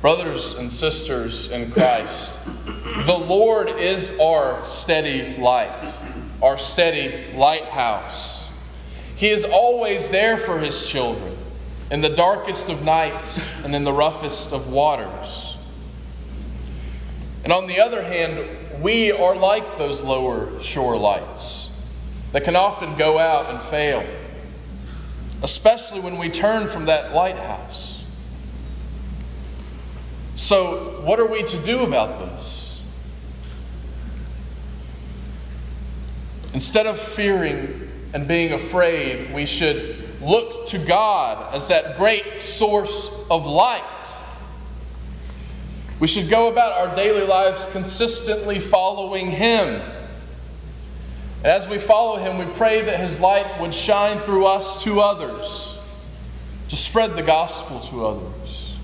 Brothers 0.00 0.54
and 0.54 0.72
sisters 0.72 1.50
in 1.50 1.70
Christ, 1.70 2.32
the 3.04 3.18
Lord 3.18 3.68
is 3.68 4.18
our 4.18 4.64
steady 4.64 5.36
light, 5.36 5.92
our 6.42 6.56
steady 6.56 7.36
lighthouse. 7.36 8.39
He 9.20 9.28
is 9.28 9.44
always 9.44 10.08
there 10.08 10.38
for 10.38 10.60
his 10.60 10.88
children 10.88 11.36
in 11.90 12.00
the 12.00 12.08
darkest 12.08 12.70
of 12.70 12.82
nights 12.82 13.54
and 13.62 13.76
in 13.76 13.84
the 13.84 13.92
roughest 13.92 14.50
of 14.54 14.72
waters. 14.72 15.58
And 17.44 17.52
on 17.52 17.66
the 17.66 17.80
other 17.80 18.02
hand, 18.02 18.82
we 18.82 19.12
are 19.12 19.36
like 19.36 19.76
those 19.76 20.00
lower 20.00 20.58
shore 20.62 20.96
lights 20.96 21.70
that 22.32 22.44
can 22.44 22.56
often 22.56 22.96
go 22.96 23.18
out 23.18 23.50
and 23.50 23.60
fail, 23.60 24.06
especially 25.42 26.00
when 26.00 26.16
we 26.16 26.30
turn 26.30 26.66
from 26.66 26.86
that 26.86 27.12
lighthouse. 27.12 28.02
So, 30.36 31.02
what 31.04 31.20
are 31.20 31.26
we 31.26 31.42
to 31.42 31.58
do 31.58 31.82
about 31.84 32.20
this? 32.20 32.82
Instead 36.54 36.86
of 36.86 36.98
fearing 36.98 37.89
and 38.12 38.26
being 38.26 38.52
afraid, 38.52 39.32
we 39.32 39.46
should 39.46 39.96
look 40.20 40.66
to 40.66 40.78
God 40.78 41.54
as 41.54 41.68
that 41.68 41.96
great 41.96 42.40
source 42.40 43.10
of 43.30 43.46
light. 43.46 43.84
We 45.98 46.06
should 46.06 46.28
go 46.28 46.48
about 46.48 46.72
our 46.72 46.96
daily 46.96 47.26
lives 47.26 47.66
consistently 47.72 48.58
following 48.58 49.30
Him. 49.30 49.80
And 51.38 51.46
as 51.46 51.68
we 51.68 51.78
follow 51.78 52.16
Him, 52.16 52.38
we 52.38 52.52
pray 52.52 52.82
that 52.82 52.98
His 52.98 53.20
light 53.20 53.60
would 53.60 53.74
shine 53.74 54.18
through 54.20 54.46
us 54.46 54.82
to 54.84 55.00
others, 55.00 55.78
to 56.68 56.76
spread 56.76 57.16
the 57.16 57.22
gospel 57.22 57.80
to 57.80 58.06
others. 58.06 58.76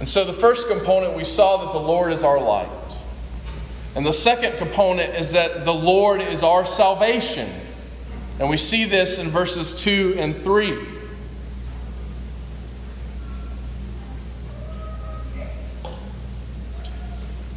And 0.00 0.08
so, 0.08 0.24
the 0.24 0.32
first 0.32 0.68
component, 0.68 1.16
we 1.16 1.24
saw 1.24 1.64
that 1.64 1.72
the 1.72 1.78
Lord 1.78 2.12
is 2.12 2.22
our 2.22 2.40
light. 2.40 2.68
And 3.96 4.04
the 4.04 4.12
second 4.12 4.56
component 4.58 5.14
is 5.14 5.32
that 5.32 5.64
the 5.64 5.74
Lord 5.74 6.20
is 6.20 6.42
our 6.42 6.66
salvation. 6.66 7.48
And 8.40 8.50
we 8.50 8.56
see 8.56 8.84
this 8.84 9.18
in 9.18 9.28
verses 9.28 9.74
2 9.76 10.16
and 10.18 10.36
3. 10.36 10.94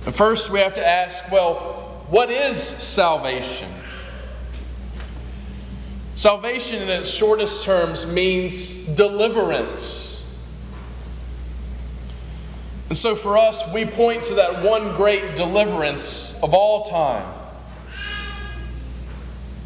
And 0.05 0.15
first, 0.15 0.51
we 0.51 0.59
have 0.59 0.75
to 0.75 0.87
ask 0.87 1.29
well, 1.31 2.05
what 2.09 2.29
is 2.29 2.57
salvation? 2.57 3.69
Salvation, 6.15 6.81
in 6.81 6.87
its 6.87 7.09
shortest 7.09 7.65
terms, 7.65 8.07
means 8.07 8.85
deliverance. 8.85 10.06
And 12.89 12.97
so 12.97 13.15
for 13.15 13.37
us, 13.37 13.71
we 13.73 13.85
point 13.85 14.23
to 14.23 14.35
that 14.35 14.63
one 14.63 14.93
great 14.95 15.35
deliverance 15.35 16.39
of 16.41 16.53
all 16.53 16.85
time 16.85 17.33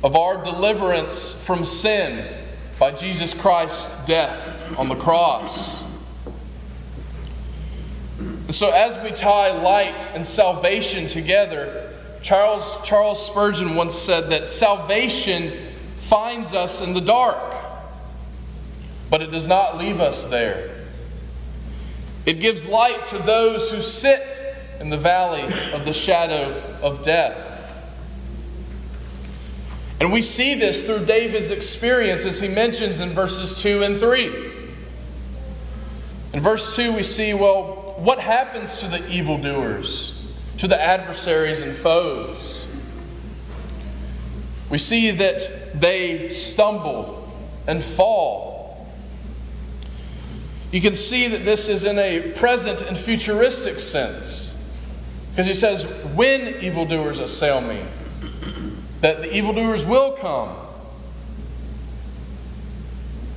of 0.04 0.16
our 0.16 0.44
deliverance 0.44 1.44
from 1.46 1.64
sin 1.64 2.28
by 2.80 2.92
Jesus 2.92 3.34
Christ's 3.34 4.04
death 4.06 4.78
on 4.78 4.90
the 4.90 4.96
cross. 4.96 5.82
And 8.20 8.56
so, 8.56 8.72
as 8.72 9.02
we 9.04 9.12
tie 9.12 9.52
light 9.52 10.08
and 10.16 10.26
salvation 10.26 11.08
together, 11.08 11.94
Charles, 12.22 12.80
Charles 12.84 13.26
Spurgeon 13.26 13.76
once 13.76 13.96
said 13.96 14.30
that 14.32 14.50
salvation 14.50 15.54
finds 15.98 16.54
us 16.54 16.82
in 16.82 16.94
the 16.94 17.02
dark, 17.02 17.56
but 19.10 19.22
it 19.22 19.32
does 19.32 19.48
not 19.48 19.78
leave 19.78 20.02
us 20.02 20.26
there. 20.26 20.81
It 22.26 22.40
gives 22.40 22.68
light 22.68 23.06
to 23.08 23.18
those 23.18 23.72
who 23.72 23.82
sit 23.82 24.40
in 24.80 24.90
the 24.90 24.98
valley 24.98 25.44
of 25.44 25.86
the 25.86 25.94
shadow 25.94 26.62
of 26.82 27.02
death. 27.02 27.48
And 30.00 30.12
we 30.12 30.22
see 30.22 30.56
this 30.56 30.84
through 30.84 31.06
David's 31.06 31.52
experience 31.52 32.26
as 32.26 32.42
he 32.42 32.48
mentions 32.48 33.00
in 33.02 33.10
verses 33.10 33.62
2 33.62 33.84
and 33.84 34.00
3. 34.00 34.52
In 36.34 36.40
verse 36.40 36.76
2, 36.76 36.94
we 36.94 37.04
see, 37.04 37.34
well, 37.34 37.96
what 37.98 38.20
happens 38.20 38.80
to 38.80 38.88
the 38.88 39.08
evildoers, 39.08 40.34
to 40.58 40.68
the 40.68 40.82
adversaries 40.82 41.62
and 41.62 41.76
foes? 41.76 42.68
We 44.72 44.78
see 44.80 45.12
that 45.12 45.80
they 45.80 46.30
stumble 46.30 47.30
and 47.68 47.84
fall 47.84 48.51
you 50.72 50.80
can 50.82 50.94
see 50.94 51.28
that 51.28 51.44
this 51.44 51.68
is 51.68 51.84
in 51.84 52.00
a 52.00 52.32
present 52.32 52.82
and 52.82 52.98
futuristic 52.98 53.80
sense. 53.80 54.58
Because 55.32 55.46
he 55.46 55.54
says, 55.54 55.84
when 56.14 56.56
evildoers 56.62 57.20
assail 57.20 57.62
me, 57.62 57.82
that 59.02 59.22
the 59.22 59.36
evildoers 59.36 59.86
will 59.86 60.14
come. 60.14 60.56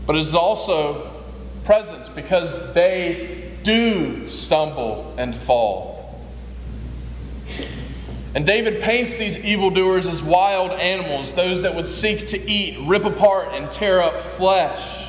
But 0.07 0.17
it 0.17 0.21
is 0.21 0.35
also 0.35 1.11
present 1.65 2.15
because 2.15 2.73
they 2.75 3.53
do 3.63 4.29
stumble 4.29 5.15
and 5.17 5.35
fall. 5.35 6.21
And 8.35 8.45
David 8.45 8.83
paints 8.83 9.17
these 9.17 9.43
evildoers 9.45 10.07
as 10.07 10.23
wild 10.23 10.73
animals, 10.73 11.35
those 11.35 11.63
that 11.63 11.75
would 11.75 11.87
seek 11.87 12.27
to 12.29 12.51
eat, 12.51 12.77
rip 12.87 13.05
apart, 13.05 13.49
and 13.53 13.71
tear 13.71 14.03
up 14.03 14.21
flesh. 14.21 15.04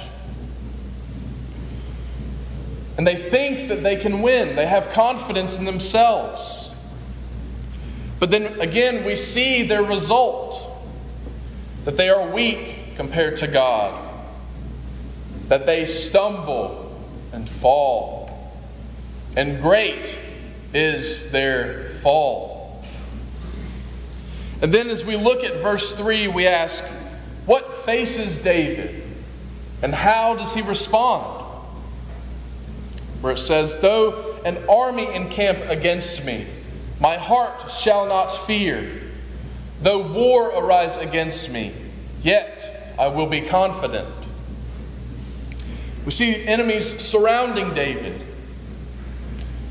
And 2.97 3.05
they 3.05 3.15
think 3.15 3.67
that 3.67 3.83
they 3.83 3.97
can 3.97 4.21
win, 4.21 4.55
they 4.55 4.65
have 4.65 4.89
confidence 4.89 5.57
in 5.57 5.65
themselves. 5.65 6.73
But 8.19 8.31
then 8.31 8.59
again, 8.61 9.05
we 9.05 9.15
see 9.15 9.63
their 9.63 9.83
result 9.83 10.61
that 11.83 11.97
they 11.97 12.09
are 12.09 12.29
weak 12.29 12.95
compared 12.95 13.37
to 13.37 13.47
God, 13.47 14.01
that 15.49 15.65
they 15.65 15.85
stumble 15.85 16.97
and 17.33 17.47
fall, 17.47 18.53
and 19.35 19.61
great 19.61 20.17
is 20.73 21.31
their 21.31 21.89
fall. 22.01 22.83
And 24.61 24.73
then 24.73 24.89
as 24.89 25.05
we 25.05 25.17
look 25.17 25.43
at 25.43 25.61
verse 25.61 25.93
3, 25.93 26.29
we 26.29 26.47
ask, 26.47 26.83
What 27.45 27.71
faces 27.73 28.38
David? 28.38 29.03
And 29.81 29.93
how 29.93 30.36
does 30.36 30.53
he 30.53 30.62
respond? 30.62 31.44
Where 33.25 33.33
it 33.33 33.39
says, 33.39 33.77
Though 33.77 34.35
an 34.45 34.59
army 34.69 35.11
encamp 35.11 35.57
against 35.67 36.23
me, 36.23 36.45
my 36.99 37.17
heart 37.17 37.71
shall 37.71 38.05
not 38.05 38.27
fear. 38.27 39.01
Though 39.81 40.07
war 40.07 40.49
arise 40.49 40.97
against 40.97 41.51
me, 41.51 41.73
yet 42.21 42.93
I 42.99 43.07
will 43.07 43.25
be 43.25 43.41
confident. 43.41 44.07
We 46.05 46.11
see 46.11 46.45
enemies 46.45 46.99
surrounding 46.99 47.73
David, 47.73 48.21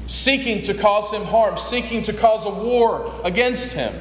seeking 0.08 0.62
to 0.62 0.74
cause 0.74 1.12
him 1.12 1.22
harm, 1.22 1.56
seeking 1.56 2.02
to 2.02 2.12
cause 2.12 2.46
a 2.46 2.50
war 2.50 3.20
against 3.22 3.70
him. 3.70 3.94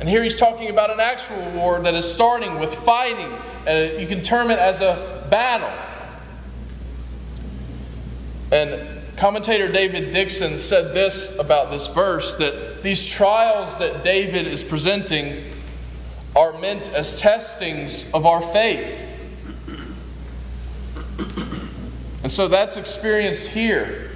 And 0.00 0.08
here 0.08 0.22
he's 0.22 0.38
talking 0.38 0.70
about 0.70 0.90
an 0.90 1.00
actual 1.00 1.50
war 1.50 1.80
that 1.80 1.94
is 1.94 2.10
starting 2.10 2.58
with 2.58 2.74
fighting. 2.74 3.30
Uh, 3.68 3.98
you 3.98 4.06
can 4.06 4.22
term 4.22 4.50
it 4.50 4.58
as 4.58 4.80
a 4.80 5.26
battle. 5.30 5.87
And 8.50 8.86
commentator 9.16 9.70
David 9.70 10.12
Dickson 10.12 10.58
said 10.58 10.94
this 10.94 11.38
about 11.38 11.70
this 11.70 11.86
verse 11.88 12.36
that 12.36 12.82
these 12.82 13.06
trials 13.06 13.76
that 13.78 14.02
David 14.02 14.46
is 14.46 14.62
presenting 14.62 15.44
are 16.36 16.58
meant 16.58 16.90
as 16.92 17.18
testings 17.20 18.10
of 18.12 18.24
our 18.24 18.40
faith. 18.40 19.04
And 22.22 22.30
so 22.30 22.46
that's 22.48 22.76
experienced 22.76 23.48
here. 23.48 24.10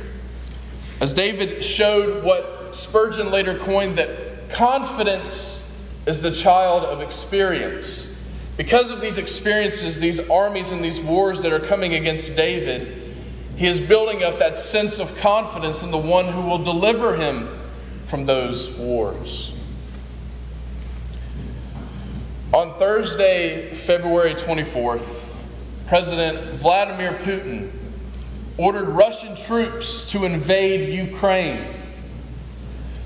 As 1.00 1.12
David 1.12 1.64
showed 1.64 2.22
what 2.22 2.74
Spurgeon 2.74 3.30
later 3.30 3.58
coined 3.58 3.98
that 3.98 4.50
confidence 4.50 5.58
is 6.06 6.20
the 6.20 6.30
child 6.30 6.84
of 6.84 7.00
experience. 7.00 8.08
Because 8.56 8.90
of 8.90 9.00
these 9.00 9.18
experiences, 9.18 9.98
these 9.98 10.28
armies 10.30 10.70
and 10.72 10.84
these 10.84 11.00
wars 11.00 11.42
that 11.42 11.52
are 11.52 11.60
coming 11.60 11.94
against 11.94 12.36
David, 12.36 13.01
he 13.62 13.68
is 13.68 13.78
building 13.78 14.24
up 14.24 14.40
that 14.40 14.56
sense 14.56 14.98
of 14.98 15.16
confidence 15.18 15.84
in 15.84 15.92
the 15.92 15.96
one 15.96 16.26
who 16.26 16.40
will 16.40 16.58
deliver 16.58 17.14
him 17.14 17.48
from 18.08 18.26
those 18.26 18.76
wars. 18.76 19.54
On 22.52 22.76
Thursday, 22.76 23.72
February 23.72 24.34
24th, 24.34 25.36
President 25.86 26.58
Vladimir 26.58 27.12
Putin 27.12 27.70
ordered 28.58 28.88
Russian 28.88 29.36
troops 29.36 30.10
to 30.10 30.24
invade 30.24 30.92
Ukraine, 30.92 31.64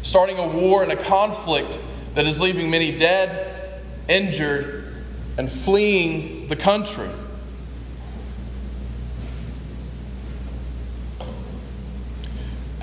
starting 0.00 0.38
a 0.38 0.48
war 0.48 0.82
and 0.82 0.90
a 0.90 0.96
conflict 0.96 1.78
that 2.14 2.24
is 2.24 2.40
leaving 2.40 2.70
many 2.70 2.96
dead, 2.96 3.82
injured, 4.08 4.90
and 5.36 5.52
fleeing 5.52 6.46
the 6.46 6.56
country. 6.56 7.10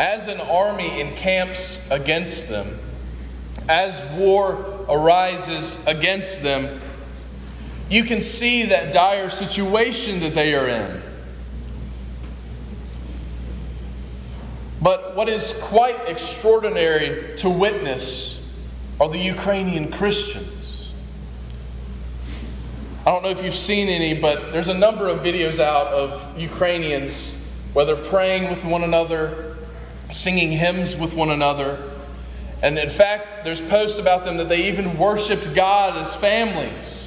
As 0.04 0.28
an 0.28 0.42
army 0.42 1.00
encamps 1.00 1.90
against 1.90 2.50
them, 2.50 2.78
as 3.70 4.02
war 4.18 4.86
arises 4.90 5.82
against 5.88 6.44
them, 6.44 6.82
you 7.90 8.04
can 8.04 8.20
see 8.20 8.66
that 8.66 8.92
dire 8.92 9.30
situation 9.30 10.20
that 10.20 10.36
they 10.36 10.56
are 10.56 10.68
in. 10.68 11.02
But 14.82 15.16
what 15.16 15.30
is 15.30 15.58
quite 15.62 16.10
extraordinary 16.10 17.34
to 17.38 17.50
witness 17.50 18.54
are 19.00 19.08
the 19.08 19.18
Ukrainian 19.18 19.90
Christians. 19.90 20.92
I 23.08 23.12
don't 23.12 23.24
know 23.24 23.30
if 23.30 23.42
you've 23.42 23.54
seen 23.54 23.88
any, 23.88 24.20
but 24.20 24.52
there's 24.52 24.68
a 24.68 24.78
number 24.78 25.08
of 25.08 25.20
videos 25.20 25.62
out 25.62 25.88
of 25.88 26.38
Ukrainians, 26.38 27.42
whether 27.72 27.96
praying 27.96 28.50
with 28.50 28.66
one 28.66 28.84
another, 28.84 29.53
singing 30.14 30.52
hymns 30.52 30.96
with 30.96 31.14
one 31.14 31.30
another. 31.30 31.92
And 32.62 32.78
in 32.78 32.90
fact, 32.90 33.44
there's 33.44 33.60
posts 33.60 33.98
about 33.98 34.24
them 34.24 34.38
that 34.38 34.48
they 34.48 34.68
even 34.68 34.98
worshiped 34.98 35.54
God 35.54 35.98
as 35.98 36.16
families 36.16 37.04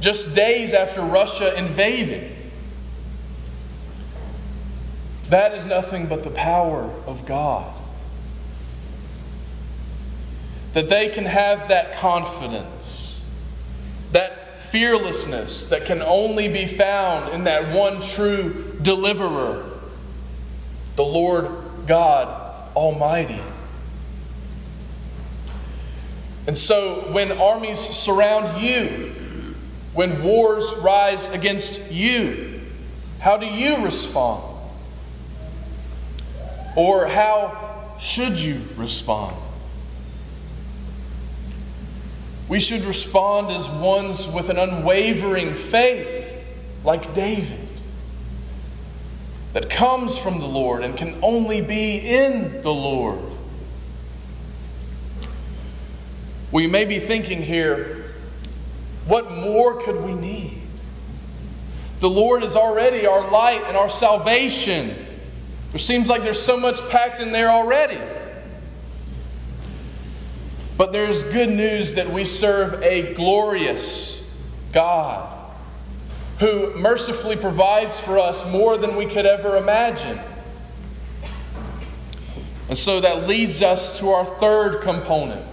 just 0.00 0.34
days 0.34 0.72
after 0.72 1.02
Russia 1.02 1.56
invaded. 1.56 2.36
That 5.28 5.54
is 5.54 5.66
nothing 5.66 6.06
but 6.06 6.22
the 6.22 6.30
power 6.30 6.90
of 7.06 7.26
God. 7.26 7.72
That 10.72 10.88
they 10.88 11.08
can 11.08 11.26
have 11.26 11.68
that 11.68 11.94
confidence, 11.96 13.24
that 14.12 14.58
fearlessness 14.58 15.66
that 15.66 15.84
can 15.84 16.00
only 16.00 16.48
be 16.48 16.66
found 16.66 17.32
in 17.32 17.44
that 17.44 17.74
one 17.74 18.00
true 18.00 18.76
deliverer, 18.80 19.68
the 20.96 21.02
Lord 21.02 21.50
God 21.86 22.28
Almighty. 22.76 23.40
And 26.46 26.56
so, 26.56 27.12
when 27.12 27.32
armies 27.32 27.78
surround 27.78 28.60
you, 28.62 29.14
when 29.92 30.22
wars 30.22 30.72
rise 30.78 31.28
against 31.28 31.92
you, 31.92 32.60
how 33.20 33.36
do 33.36 33.46
you 33.46 33.84
respond? 33.84 34.42
Or 36.76 37.06
how 37.06 37.96
should 37.98 38.40
you 38.40 38.62
respond? 38.76 39.36
We 42.48 42.58
should 42.58 42.82
respond 42.82 43.50
as 43.50 43.68
ones 43.68 44.26
with 44.26 44.48
an 44.48 44.58
unwavering 44.58 45.54
faith, 45.54 46.34
like 46.82 47.14
David, 47.14 47.59
that 49.52 49.68
comes 49.68 50.16
from 50.16 50.38
the 50.38 50.46
Lord 50.46 50.84
and 50.84 50.96
can 50.96 51.18
only 51.22 51.60
be 51.60 51.98
in 51.98 52.62
the 52.62 52.72
Lord. 52.72 53.18
We 56.52 56.66
may 56.66 56.84
be 56.84 56.98
thinking 56.98 57.42
here, 57.42 58.12
what 59.06 59.30
more 59.32 59.80
could 59.80 60.02
we 60.02 60.14
need? 60.14 60.60
The 62.00 62.10
Lord 62.10 62.42
is 62.42 62.56
already 62.56 63.06
our 63.06 63.28
light 63.30 63.64
and 63.66 63.76
our 63.76 63.88
salvation. 63.88 64.94
There 65.72 65.78
seems 65.78 66.08
like 66.08 66.22
there's 66.22 66.42
so 66.42 66.58
much 66.58 66.80
packed 66.88 67.20
in 67.20 67.32
there 67.32 67.50
already. 67.50 68.00
But 70.76 70.92
there's 70.92 71.24
good 71.24 71.50
news 71.50 71.94
that 71.94 72.08
we 72.08 72.24
serve 72.24 72.82
a 72.82 73.14
glorious 73.14 74.26
God 74.72 75.39
who 76.40 76.74
mercifully 76.74 77.36
provides 77.36 78.00
for 78.00 78.18
us 78.18 78.50
more 78.50 78.78
than 78.78 78.96
we 78.96 79.04
could 79.06 79.26
ever 79.26 79.56
imagine. 79.56 80.18
And 82.68 82.78
so 82.78 83.00
that 83.00 83.28
leads 83.28 83.62
us 83.62 83.98
to 83.98 84.08
our 84.10 84.24
third 84.24 84.80
component 84.80 85.44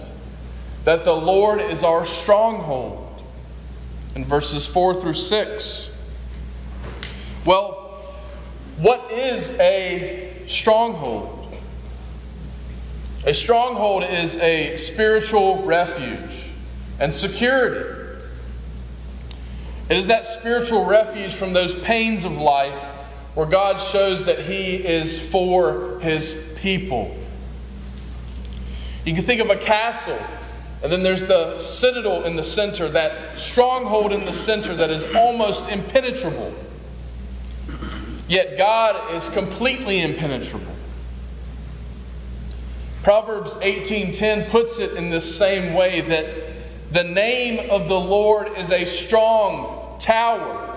that 0.84 1.04
the 1.04 1.12
Lord 1.12 1.60
is 1.60 1.84
our 1.84 2.06
stronghold 2.06 3.22
in 4.14 4.24
verses 4.24 4.66
4 4.66 4.94
through 4.94 5.14
6. 5.14 5.90
Well, 7.44 8.02
what 8.78 9.10
is 9.12 9.52
a 9.58 10.32
stronghold? 10.46 11.54
A 13.26 13.34
stronghold 13.34 14.04
is 14.04 14.38
a 14.38 14.76
spiritual 14.76 15.64
refuge 15.64 16.50
and 16.98 17.12
security. 17.12 17.97
It 19.88 19.96
is 19.96 20.08
that 20.08 20.26
spiritual 20.26 20.84
refuge 20.84 21.34
from 21.34 21.52
those 21.52 21.74
pains 21.74 22.24
of 22.24 22.36
life 22.38 22.78
where 23.34 23.46
God 23.46 23.80
shows 23.80 24.26
that 24.26 24.40
He 24.40 24.76
is 24.76 25.18
for 25.30 25.98
His 26.00 26.56
people. 26.60 27.16
You 29.04 29.14
can 29.14 29.24
think 29.24 29.40
of 29.40 29.48
a 29.48 29.56
castle 29.56 30.18
and 30.82 30.92
then 30.92 31.02
there's 31.02 31.24
the 31.24 31.58
citadel 31.58 32.24
in 32.24 32.36
the 32.36 32.44
center, 32.44 32.88
that 32.90 33.38
stronghold 33.38 34.12
in 34.12 34.24
the 34.24 34.32
center 34.32 34.74
that 34.76 34.90
is 34.90 35.04
almost 35.14 35.68
impenetrable. 35.70 36.54
Yet 38.28 38.56
God 38.56 39.14
is 39.14 39.28
completely 39.30 40.00
impenetrable. 40.00 40.74
Proverbs 43.02 43.56
18:10 43.56 44.50
puts 44.50 44.78
it 44.78 44.92
in 44.92 45.10
this 45.10 45.36
same 45.36 45.74
way 45.74 46.00
that 46.02 46.34
the 46.92 47.04
name 47.04 47.70
of 47.70 47.88
the 47.88 47.98
Lord 47.98 48.56
is 48.56 48.70
a 48.70 48.84
strong 48.84 49.77
tower. 49.98 50.76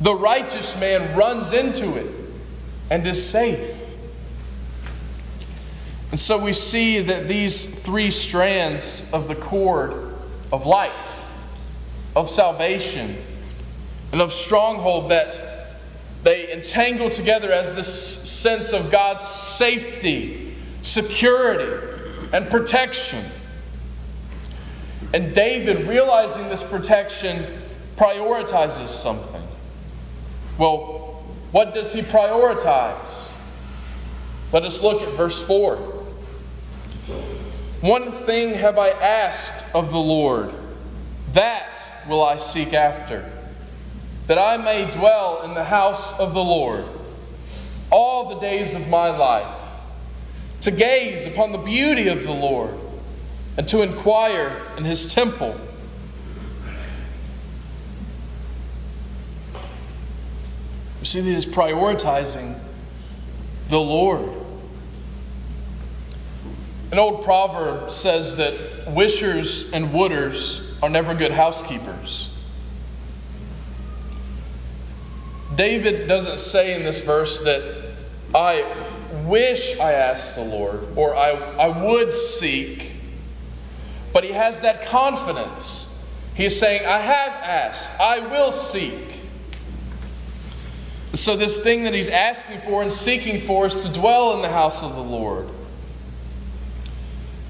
The 0.00 0.14
righteous 0.14 0.78
man 0.78 1.16
runs 1.16 1.52
into 1.52 1.96
it 1.96 2.10
and 2.90 3.06
is 3.06 3.28
safe. 3.28 3.72
And 6.10 6.20
so 6.20 6.38
we 6.38 6.52
see 6.52 7.00
that 7.00 7.28
these 7.28 7.82
three 7.82 8.10
strands 8.10 9.08
of 9.12 9.28
the 9.28 9.34
cord 9.34 10.14
of 10.52 10.66
light, 10.66 10.92
of 12.14 12.30
salvation, 12.30 13.16
and 14.12 14.20
of 14.20 14.32
stronghold 14.32 15.10
that 15.10 15.40
they 16.22 16.52
entangle 16.52 17.10
together 17.10 17.52
as 17.52 17.76
this 17.76 17.88
sense 18.28 18.72
of 18.72 18.90
God's 18.90 19.24
safety, 19.24 20.54
security, 20.82 21.86
and 22.32 22.50
protection. 22.50 23.24
And 25.12 25.34
David, 25.34 25.86
realizing 25.88 26.48
this 26.48 26.62
protection, 26.62 27.44
prioritizes 27.96 28.88
something. 28.88 29.42
Well, 30.58 31.22
what 31.52 31.74
does 31.74 31.92
he 31.92 32.02
prioritize? 32.02 33.32
Let 34.52 34.64
us 34.64 34.82
look 34.82 35.02
at 35.02 35.14
verse 35.14 35.42
4. 35.42 35.76
One 37.80 38.10
thing 38.10 38.54
have 38.54 38.78
I 38.78 38.90
asked 38.90 39.64
of 39.74 39.90
the 39.90 39.98
Lord, 39.98 40.52
that 41.32 42.04
will 42.08 42.24
I 42.24 42.36
seek 42.36 42.72
after, 42.72 43.30
that 44.26 44.38
I 44.38 44.56
may 44.56 44.90
dwell 44.90 45.42
in 45.42 45.54
the 45.54 45.64
house 45.64 46.18
of 46.18 46.34
the 46.34 46.42
Lord 46.42 46.84
all 47.90 48.28
the 48.28 48.40
days 48.40 48.74
of 48.74 48.88
my 48.88 49.08
life, 49.16 49.56
to 50.62 50.70
gaze 50.70 51.26
upon 51.26 51.52
the 51.52 51.58
beauty 51.58 52.08
of 52.08 52.24
the 52.24 52.32
Lord 52.32 52.74
and 53.56 53.68
to 53.68 53.82
inquire 53.82 54.60
in 54.76 54.84
his 54.84 55.12
temple. 55.12 55.58
You 61.06 61.08
see 61.08 61.20
that 61.20 61.30
he's 61.30 61.46
prioritizing 61.46 62.58
the 63.68 63.78
Lord. 63.78 64.28
An 66.90 66.98
old 66.98 67.22
proverb 67.22 67.92
says 67.92 68.38
that 68.38 68.88
wishers 68.88 69.70
and 69.72 69.90
wooders 69.90 70.82
are 70.82 70.90
never 70.90 71.14
good 71.14 71.30
housekeepers. 71.30 72.36
David 75.54 76.08
doesn't 76.08 76.40
say 76.40 76.74
in 76.74 76.82
this 76.82 76.98
verse 76.98 77.40
that 77.42 77.62
I 78.34 78.66
wish 79.26 79.78
I 79.78 79.92
asked 79.92 80.34
the 80.34 80.42
Lord 80.42 80.88
or 80.96 81.14
I, 81.14 81.30
I 81.30 81.84
would 81.84 82.12
seek, 82.12 82.94
but 84.12 84.24
he 84.24 84.32
has 84.32 84.62
that 84.62 84.84
confidence. 84.86 85.88
He 86.34 86.46
is 86.46 86.58
saying, 86.58 86.84
I 86.84 86.98
have 86.98 87.32
asked, 87.44 87.92
I 88.00 88.18
will 88.26 88.50
seek. 88.50 89.15
So, 91.16 91.34
this 91.34 91.60
thing 91.60 91.84
that 91.84 91.94
he's 91.94 92.10
asking 92.10 92.60
for 92.60 92.82
and 92.82 92.92
seeking 92.92 93.40
for 93.40 93.66
is 93.66 93.84
to 93.84 93.92
dwell 93.92 94.34
in 94.34 94.42
the 94.42 94.50
house 94.50 94.82
of 94.82 94.94
the 94.94 95.02
Lord. 95.02 95.48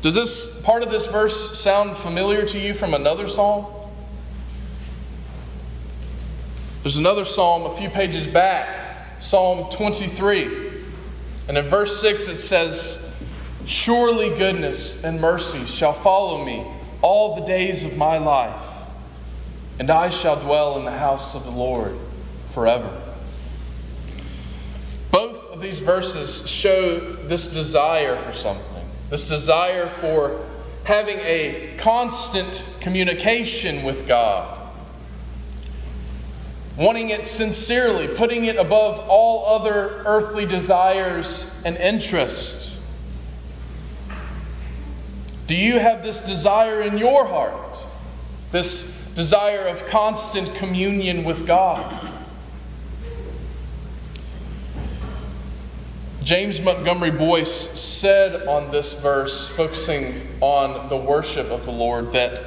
Does 0.03 0.15
this 0.15 0.63
part 0.63 0.85
of 0.85 0.91
this 0.93 1.07
verse 1.07 1.59
sound 1.59 1.97
familiar 1.97 2.45
to 2.47 2.61
you 2.61 2.75
from 2.75 2.95
another 2.95 3.27
psalm? 3.27 3.67
There's 6.85 6.97
another 6.97 7.25
psalm 7.25 7.65
a 7.65 7.75
few 7.75 7.89
pages 7.89 8.25
back, 8.25 9.21
Psalm 9.21 9.69
23. 9.69 10.71
And 11.49 11.59
in 11.59 11.65
verse 11.65 12.01
6 12.01 12.29
it 12.29 12.39
says, 12.39 13.05
Surely 13.65 14.29
goodness 14.29 15.03
and 15.03 15.21
mercy 15.21 15.67
shall 15.67 15.93
follow 15.93 16.45
me 16.45 16.65
all 17.03 17.35
the 17.35 17.45
days 17.45 17.83
of 17.83 17.97
my 17.97 18.19
life, 18.19 18.63
and 19.81 19.91
I 19.91 20.09
shall 20.09 20.41
dwell 20.41 20.79
in 20.79 20.85
the 20.85 20.93
house 20.93 21.35
of 21.35 21.43
the 21.43 21.51
Lord 21.51 21.97
forever. 22.53 23.06
Both 25.17 25.49
of 25.49 25.63
these 25.63 25.79
verses 25.79 26.47
show 26.47 27.01
this 27.01 27.47
desire 27.47 28.17
for 28.17 28.35
something. 28.35 28.85
This 29.09 29.27
desire 29.27 29.89
for 29.89 30.45
having 30.85 31.17
a 31.21 31.75
constant 31.79 32.63
communication 32.81 33.83
with 33.83 34.07
God, 34.07 34.59
wanting 36.77 37.09
it 37.09 37.25
sincerely, 37.25 38.09
putting 38.09 38.45
it 38.45 38.57
above 38.57 38.99
all 39.09 39.59
other 39.59 40.03
earthly 40.05 40.45
desires 40.45 41.51
and 41.65 41.79
interests. 41.79 42.79
Do 45.47 45.55
you 45.55 45.79
have 45.79 46.03
this 46.03 46.21
desire 46.21 46.83
in 46.83 46.99
your 46.99 47.27
heart? 47.27 47.83
This 48.53 48.95
desire 49.15 49.63
of 49.63 49.87
constant 49.87 50.55
communion 50.57 51.25
with 51.25 51.47
God? 51.47 52.13
James 56.27 56.61
Montgomery 56.61 57.13
Boice 57.13 57.53
said 57.79 58.49
on 58.49 58.73
this 58.73 59.01
verse, 59.01 59.47
focusing 59.47 60.27
on 60.41 60.89
the 60.89 60.97
worship 60.97 61.53
of 61.53 61.65
the 61.65 61.71
Lord, 61.71 62.11
that 62.11 62.43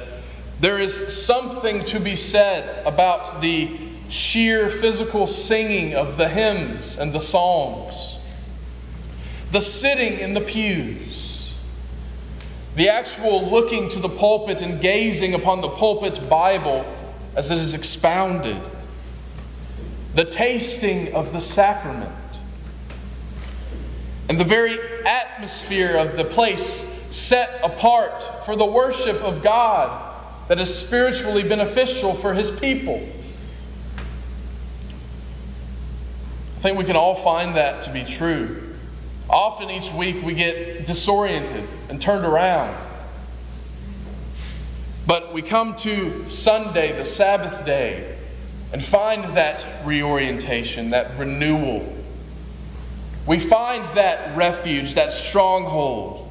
there 0.60 0.78
is 0.78 1.24
something 1.24 1.82
to 1.84 1.98
be 1.98 2.14
said 2.14 2.86
about 2.86 3.40
the 3.40 3.74
sheer 4.10 4.68
physical 4.68 5.26
singing 5.26 5.94
of 5.94 6.18
the 6.18 6.28
hymns 6.28 6.98
and 6.98 7.14
the 7.14 7.20
psalms, 7.20 8.18
the 9.50 9.62
sitting 9.62 10.18
in 10.18 10.34
the 10.34 10.42
pews, 10.42 11.58
the 12.76 12.90
actual 12.90 13.48
looking 13.48 13.88
to 13.88 13.98
the 13.98 14.10
pulpit 14.10 14.60
and 14.60 14.82
gazing 14.82 15.32
upon 15.32 15.62
the 15.62 15.70
pulpit 15.70 16.28
Bible 16.28 16.84
as 17.34 17.50
it 17.50 17.56
is 17.56 17.72
expounded, 17.72 18.60
the 20.14 20.26
tasting 20.26 21.14
of 21.14 21.32
the 21.32 21.40
sacrament 21.40 22.12
and 24.30 24.38
the 24.38 24.44
very 24.44 24.78
atmosphere 25.04 25.96
of 25.96 26.16
the 26.16 26.24
place 26.24 26.86
set 27.10 27.58
apart 27.64 28.22
for 28.46 28.54
the 28.54 28.64
worship 28.64 29.20
of 29.22 29.42
God 29.42 30.14
that 30.46 30.60
is 30.60 30.72
spiritually 30.72 31.42
beneficial 31.42 32.14
for 32.14 32.32
His 32.32 32.48
people. 32.48 33.04
I 36.54 36.60
think 36.60 36.78
we 36.78 36.84
can 36.84 36.94
all 36.94 37.16
find 37.16 37.56
that 37.56 37.82
to 37.82 37.90
be 37.90 38.04
true. 38.04 38.76
Often 39.28 39.70
each 39.70 39.92
week 39.92 40.22
we 40.22 40.34
get 40.34 40.86
disoriented 40.86 41.68
and 41.88 42.00
turned 42.00 42.24
around. 42.24 42.76
But 45.08 45.32
we 45.32 45.42
come 45.42 45.74
to 45.76 46.28
Sunday, 46.28 46.92
the 46.92 47.04
Sabbath 47.04 47.64
day, 47.66 48.16
and 48.72 48.80
find 48.80 49.24
that 49.36 49.66
reorientation, 49.84 50.90
that 50.90 51.18
renewal. 51.18 51.96
We 53.26 53.38
find 53.38 53.86
that 53.96 54.36
refuge, 54.36 54.94
that 54.94 55.12
stronghold. 55.12 56.26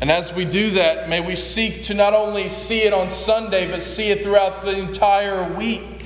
And 0.00 0.10
as 0.10 0.34
we 0.34 0.44
do 0.44 0.72
that, 0.72 1.08
may 1.08 1.20
we 1.20 1.36
seek 1.36 1.80
to 1.82 1.94
not 1.94 2.12
only 2.12 2.48
see 2.48 2.82
it 2.82 2.92
on 2.92 3.08
Sunday, 3.08 3.70
but 3.70 3.80
see 3.80 4.10
it 4.10 4.22
throughout 4.22 4.60
the 4.60 4.72
entire 4.72 5.44
week. 5.54 6.04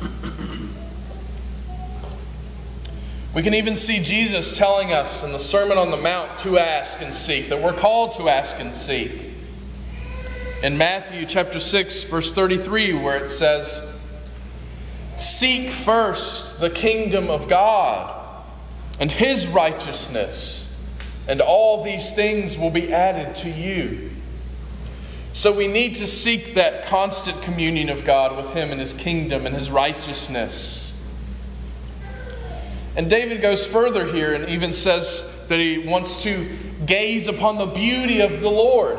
We 3.34 3.42
can 3.42 3.54
even 3.54 3.76
see 3.76 4.02
Jesus 4.02 4.56
telling 4.56 4.92
us 4.92 5.22
in 5.22 5.32
the 5.32 5.38
Sermon 5.38 5.78
on 5.78 5.90
the 5.92 5.96
Mount 5.96 6.38
to 6.40 6.58
ask 6.58 7.00
and 7.00 7.14
seek, 7.14 7.48
that 7.50 7.62
we're 7.62 7.72
called 7.72 8.12
to 8.12 8.28
ask 8.28 8.58
and 8.58 8.74
seek. 8.74 9.27
In 10.60 10.76
Matthew 10.76 11.24
chapter 11.24 11.60
6, 11.60 12.02
verse 12.04 12.32
33, 12.32 12.92
where 12.94 13.16
it 13.16 13.28
says, 13.28 13.80
Seek 15.16 15.70
first 15.70 16.58
the 16.58 16.68
kingdom 16.68 17.30
of 17.30 17.48
God 17.48 18.12
and 18.98 19.08
his 19.08 19.46
righteousness, 19.46 20.84
and 21.28 21.40
all 21.40 21.84
these 21.84 22.12
things 22.12 22.58
will 22.58 22.70
be 22.70 22.92
added 22.92 23.36
to 23.36 23.50
you. 23.50 24.10
So 25.32 25.52
we 25.52 25.68
need 25.68 25.94
to 25.96 26.08
seek 26.08 26.54
that 26.54 26.86
constant 26.86 27.40
communion 27.42 27.88
of 27.88 28.04
God 28.04 28.36
with 28.36 28.50
him 28.50 28.72
and 28.72 28.80
his 28.80 28.94
kingdom 28.94 29.46
and 29.46 29.54
his 29.54 29.70
righteousness. 29.70 30.92
And 32.96 33.08
David 33.08 33.40
goes 33.40 33.64
further 33.64 34.04
here 34.06 34.34
and 34.34 34.48
even 34.48 34.72
says 34.72 35.46
that 35.46 35.60
he 35.60 35.78
wants 35.78 36.24
to 36.24 36.48
gaze 36.84 37.28
upon 37.28 37.58
the 37.58 37.66
beauty 37.66 38.20
of 38.20 38.40
the 38.40 38.50
Lord 38.50 38.98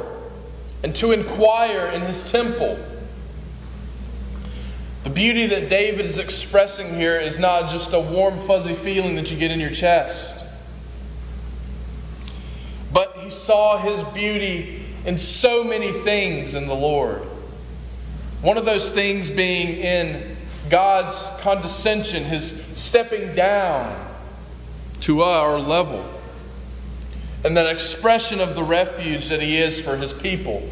and 0.83 0.95
to 0.95 1.11
inquire 1.11 1.87
in 1.87 2.01
his 2.01 2.31
temple. 2.31 2.79
The 5.03 5.09
beauty 5.09 5.47
that 5.47 5.69
David 5.69 6.05
is 6.05 6.17
expressing 6.17 6.95
here 6.95 7.17
is 7.17 7.39
not 7.39 7.69
just 7.69 7.93
a 7.93 7.99
warm, 7.99 8.37
fuzzy 8.39 8.73
feeling 8.73 9.15
that 9.15 9.31
you 9.31 9.37
get 9.37 9.51
in 9.51 9.59
your 9.59 9.71
chest, 9.71 10.45
but 12.93 13.15
he 13.17 13.29
saw 13.29 13.77
his 13.77 14.03
beauty 14.03 14.85
in 15.05 15.17
so 15.17 15.63
many 15.63 15.91
things 15.91 16.55
in 16.55 16.67
the 16.67 16.75
Lord. 16.75 17.21
One 18.41 18.57
of 18.57 18.65
those 18.65 18.91
things 18.91 19.29
being 19.29 19.77
in 19.77 20.35
God's 20.69 21.29
condescension, 21.39 22.23
his 22.23 22.63
stepping 22.75 23.33
down 23.35 24.07
to 25.01 25.23
our 25.23 25.57
level, 25.57 26.03
and 27.43 27.55
that 27.55 27.67
expression 27.67 28.39
of 28.39 28.55
the 28.55 28.63
refuge 28.63 29.29
that 29.29 29.41
he 29.41 29.57
is 29.57 29.79
for 29.79 29.97
his 29.97 30.13
people. 30.13 30.67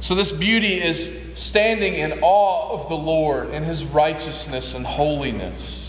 So, 0.00 0.14
this 0.14 0.32
beauty 0.32 0.80
is 0.80 1.34
standing 1.34 1.94
in 1.94 2.20
awe 2.22 2.72
of 2.72 2.88
the 2.88 2.96
Lord 2.96 3.50
in 3.50 3.64
his 3.64 3.84
righteousness 3.84 4.74
and 4.74 4.86
holiness. 4.86 5.86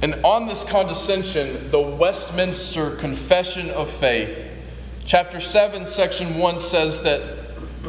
And 0.00 0.14
on 0.24 0.46
this 0.46 0.64
condescension, 0.64 1.70
the 1.70 1.80
Westminster 1.80 2.92
Confession 2.92 3.70
of 3.70 3.90
Faith, 3.90 4.44
chapter 5.04 5.40
7, 5.40 5.86
section 5.86 6.38
1 6.38 6.58
says 6.58 7.02
that 7.02 7.20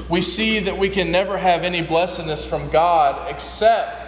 we 0.10 0.22
see 0.22 0.60
that 0.60 0.78
we 0.78 0.90
can 0.90 1.12
never 1.12 1.38
have 1.38 1.64
any 1.64 1.82
blessedness 1.82 2.46
from 2.46 2.70
God 2.70 3.30
except 3.32 3.99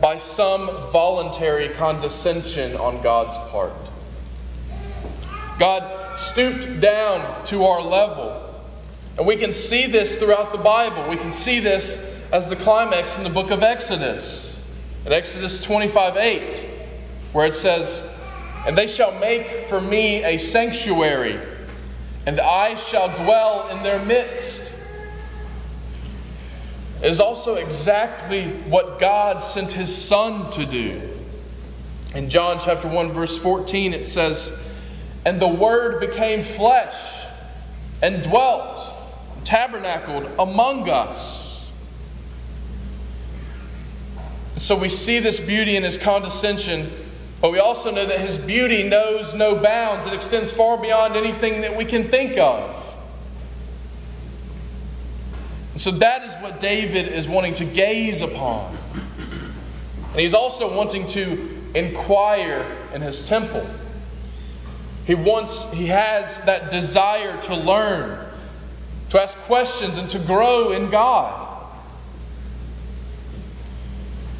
by 0.00 0.18
some 0.18 0.66
voluntary 0.92 1.68
condescension 1.70 2.76
on 2.76 3.02
God's 3.02 3.36
part. 3.50 3.72
God 5.58 6.18
stooped 6.18 6.80
down 6.80 7.44
to 7.46 7.64
our 7.64 7.80
level. 7.80 8.42
And 9.16 9.26
we 9.26 9.36
can 9.36 9.52
see 9.52 9.86
this 9.86 10.18
throughout 10.18 10.52
the 10.52 10.58
Bible. 10.58 11.08
We 11.08 11.16
can 11.16 11.32
see 11.32 11.60
this 11.60 11.96
as 12.32 12.50
the 12.50 12.56
climax 12.56 13.16
in 13.16 13.24
the 13.24 13.30
book 13.30 13.50
of 13.50 13.62
Exodus. 13.62 14.52
In 15.06 15.12
Exodus 15.12 15.62
25 15.62 16.16
8, 16.16 16.60
where 17.32 17.46
it 17.46 17.54
says, 17.54 18.08
And 18.66 18.76
they 18.76 18.86
shall 18.86 19.18
make 19.18 19.46
for 19.68 19.80
me 19.80 20.24
a 20.24 20.36
sanctuary, 20.36 21.38
and 22.26 22.40
I 22.40 22.74
shall 22.74 23.14
dwell 23.14 23.68
in 23.68 23.82
their 23.82 24.04
midst. 24.04 24.72
It 27.02 27.08
is 27.08 27.20
also 27.20 27.56
exactly 27.56 28.48
what 28.68 28.98
God 28.98 29.42
sent 29.42 29.72
his 29.72 29.94
Son 29.94 30.50
to 30.52 30.64
do. 30.64 31.00
In 32.14 32.30
John 32.30 32.58
chapter 32.58 32.88
1, 32.88 33.12
verse 33.12 33.36
14, 33.36 33.92
it 33.92 34.06
says, 34.06 34.58
And 35.26 35.40
the 35.40 35.48
Word 35.48 36.00
became 36.00 36.42
flesh 36.42 37.26
and 38.02 38.22
dwelt, 38.22 38.80
tabernacled 39.44 40.30
among 40.38 40.88
us. 40.88 41.70
So 44.56 44.74
we 44.74 44.88
see 44.88 45.18
this 45.18 45.38
beauty 45.38 45.76
in 45.76 45.82
his 45.82 45.98
condescension, 45.98 46.90
but 47.42 47.52
we 47.52 47.58
also 47.58 47.90
know 47.90 48.06
that 48.06 48.20
his 48.20 48.38
beauty 48.38 48.88
knows 48.88 49.34
no 49.34 49.56
bounds. 49.56 50.06
It 50.06 50.14
extends 50.14 50.50
far 50.50 50.78
beyond 50.78 51.14
anything 51.14 51.60
that 51.60 51.76
we 51.76 51.84
can 51.84 52.08
think 52.08 52.38
of. 52.38 52.85
And 55.76 55.80
so 55.82 55.90
that 55.90 56.22
is 56.22 56.32
what 56.36 56.58
David 56.58 57.06
is 57.06 57.28
wanting 57.28 57.52
to 57.52 57.66
gaze 57.66 58.22
upon. 58.22 58.74
And 60.12 60.20
he's 60.20 60.32
also 60.32 60.74
wanting 60.74 61.04
to 61.08 61.54
inquire 61.74 62.64
in 62.94 63.02
his 63.02 63.28
temple. 63.28 63.68
He 65.04 65.14
wants, 65.14 65.70
he 65.72 65.88
has 65.88 66.38
that 66.46 66.70
desire 66.70 67.38
to 67.42 67.54
learn, 67.54 68.26
to 69.10 69.20
ask 69.20 69.36
questions, 69.40 69.98
and 69.98 70.08
to 70.08 70.18
grow 70.18 70.72
in 70.72 70.88
God. 70.88 71.66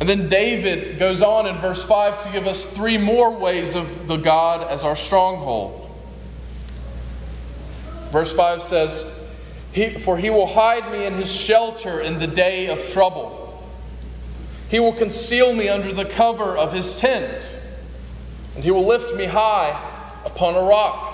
And 0.01 0.09
then 0.09 0.31
David 0.31 0.99
goes 0.99 1.21
on 1.21 1.47
in 1.47 1.57
verse 1.57 1.85
5 1.85 2.17
to 2.25 2.33
give 2.33 2.47
us 2.47 2.67
three 2.67 2.97
more 2.97 3.31
ways 3.31 3.75
of 3.75 4.09
the 4.09 4.17
God 4.17 4.67
as 4.71 4.85
our 4.85 4.97
stronghold. 4.97 5.83
Verse 8.11 8.33
5 8.33 8.63
says, 8.63 9.16
he, 9.77 9.91
For 9.91 10.17
he 10.17 10.31
will 10.31 10.47
hide 10.47 10.91
me 10.91 11.05
in 11.05 11.13
his 11.13 11.31
shelter 11.31 12.01
in 12.01 12.19
the 12.19 12.27
day 12.27 12.69
of 12.69 12.83
trouble. 12.93 13.63
He 14.71 14.81
will 14.81 14.95
conceal 14.95 15.53
me 15.53 15.69
under 15.69 15.93
the 15.93 16.07
cover 16.07 16.57
of 16.57 16.73
his 16.73 16.99
tent, 16.99 17.51
and 18.55 18.65
he 18.65 18.71
will 18.71 18.87
lift 18.87 19.15
me 19.15 19.27
high 19.27 19.79
upon 20.25 20.55
a 20.55 20.63
rock. 20.63 21.13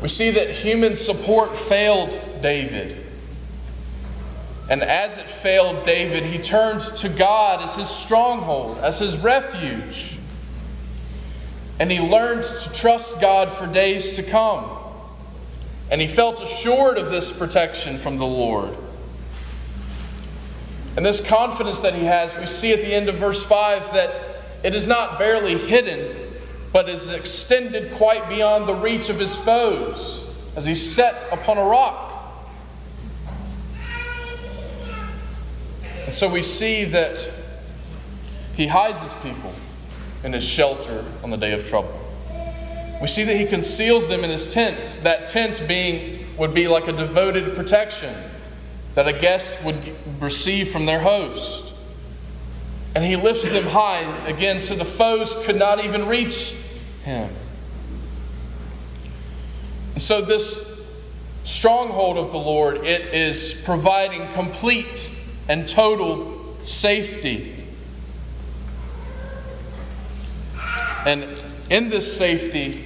We 0.00 0.06
see 0.06 0.30
that 0.30 0.50
human 0.50 0.94
support 0.94 1.56
failed 1.56 2.16
David. 2.40 3.04
And 4.70 4.80
as 4.80 5.18
it 5.18 5.26
failed 5.26 5.84
David, 5.84 6.22
he 6.22 6.38
turned 6.38 6.82
to 6.82 7.08
God 7.08 7.64
as 7.64 7.74
his 7.74 7.88
stronghold, 7.90 8.78
as 8.78 9.00
his 9.00 9.18
refuge. 9.18 10.20
And 11.80 11.90
he 11.90 11.98
learned 11.98 12.44
to 12.44 12.72
trust 12.72 13.20
God 13.20 13.50
for 13.50 13.66
days 13.66 14.12
to 14.12 14.22
come. 14.22 14.83
And 15.90 16.00
he 16.00 16.06
felt 16.06 16.42
assured 16.42 16.98
of 16.98 17.10
this 17.10 17.30
protection 17.30 17.98
from 17.98 18.16
the 18.16 18.26
Lord. 18.26 18.74
And 20.96 21.04
this 21.04 21.20
confidence 21.20 21.82
that 21.82 21.94
he 21.94 22.04
has, 22.04 22.36
we 22.36 22.46
see 22.46 22.72
at 22.72 22.80
the 22.80 22.92
end 22.92 23.08
of 23.08 23.16
verse 23.16 23.42
5 23.42 23.92
that 23.92 24.20
it 24.62 24.74
is 24.74 24.86
not 24.86 25.18
barely 25.18 25.58
hidden, 25.58 26.32
but 26.72 26.88
is 26.88 27.10
extended 27.10 27.92
quite 27.92 28.28
beyond 28.28 28.66
the 28.68 28.74
reach 28.74 29.08
of 29.08 29.18
his 29.18 29.36
foes 29.36 30.26
as 30.56 30.64
he 30.64 30.74
set 30.74 31.24
upon 31.32 31.58
a 31.58 31.64
rock. 31.64 32.12
And 36.04 36.14
so 36.14 36.28
we 36.28 36.42
see 36.42 36.84
that 36.86 37.28
he 38.56 38.68
hides 38.68 39.00
his 39.02 39.14
people 39.14 39.52
in 40.22 40.32
his 40.32 40.44
shelter 40.44 41.04
on 41.22 41.30
the 41.30 41.36
day 41.36 41.52
of 41.52 41.66
trouble. 41.66 42.03
We 43.00 43.08
see 43.08 43.24
that 43.24 43.36
he 43.36 43.46
conceals 43.46 44.08
them 44.08 44.24
in 44.24 44.30
his 44.30 44.52
tent, 44.52 45.00
that 45.02 45.26
tent 45.26 45.64
being 45.66 46.26
would 46.36 46.54
be 46.54 46.68
like 46.68 46.88
a 46.88 46.92
devoted 46.92 47.54
protection 47.54 48.14
that 48.94 49.08
a 49.08 49.12
guest 49.12 49.62
would 49.64 49.76
receive 50.20 50.70
from 50.70 50.86
their 50.86 51.00
host. 51.00 51.72
And 52.94 53.04
he 53.04 53.16
lifts 53.16 53.48
them 53.50 53.64
high 53.64 54.02
again 54.26 54.60
so 54.60 54.74
the 54.74 54.84
foes 54.84 55.34
could 55.44 55.56
not 55.56 55.84
even 55.84 56.06
reach 56.06 56.54
him. 57.04 57.28
And 59.94 60.02
so 60.02 60.20
this 60.20 60.82
stronghold 61.44 62.18
of 62.18 62.32
the 62.32 62.38
Lord, 62.38 62.84
it 62.84 63.12
is 63.14 63.60
providing 63.64 64.28
complete 64.28 65.10
and 65.48 65.66
total 65.66 66.56
safety. 66.62 67.66
And 71.04 71.43
in 71.70 71.88
this 71.88 72.16
safety, 72.16 72.84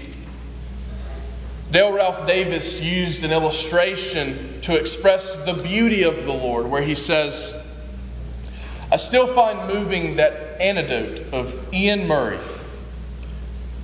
Dale 1.71 1.93
Ralph 1.93 2.27
Davis 2.27 2.81
used 2.81 3.25
an 3.25 3.31
illustration 3.31 4.61
to 4.63 4.77
express 4.77 5.45
the 5.45 5.53
beauty 5.53 6.03
of 6.03 6.25
the 6.25 6.33
Lord, 6.33 6.67
where 6.69 6.83
he 6.83 6.95
says, 6.95 7.55
I 8.91 8.97
still 8.97 9.27
find 9.27 9.69
moving 9.69 10.17
that 10.17 10.59
anecdote 10.61 11.33
of 11.33 11.73
Iain 11.75 12.07
Murray, 12.07 12.39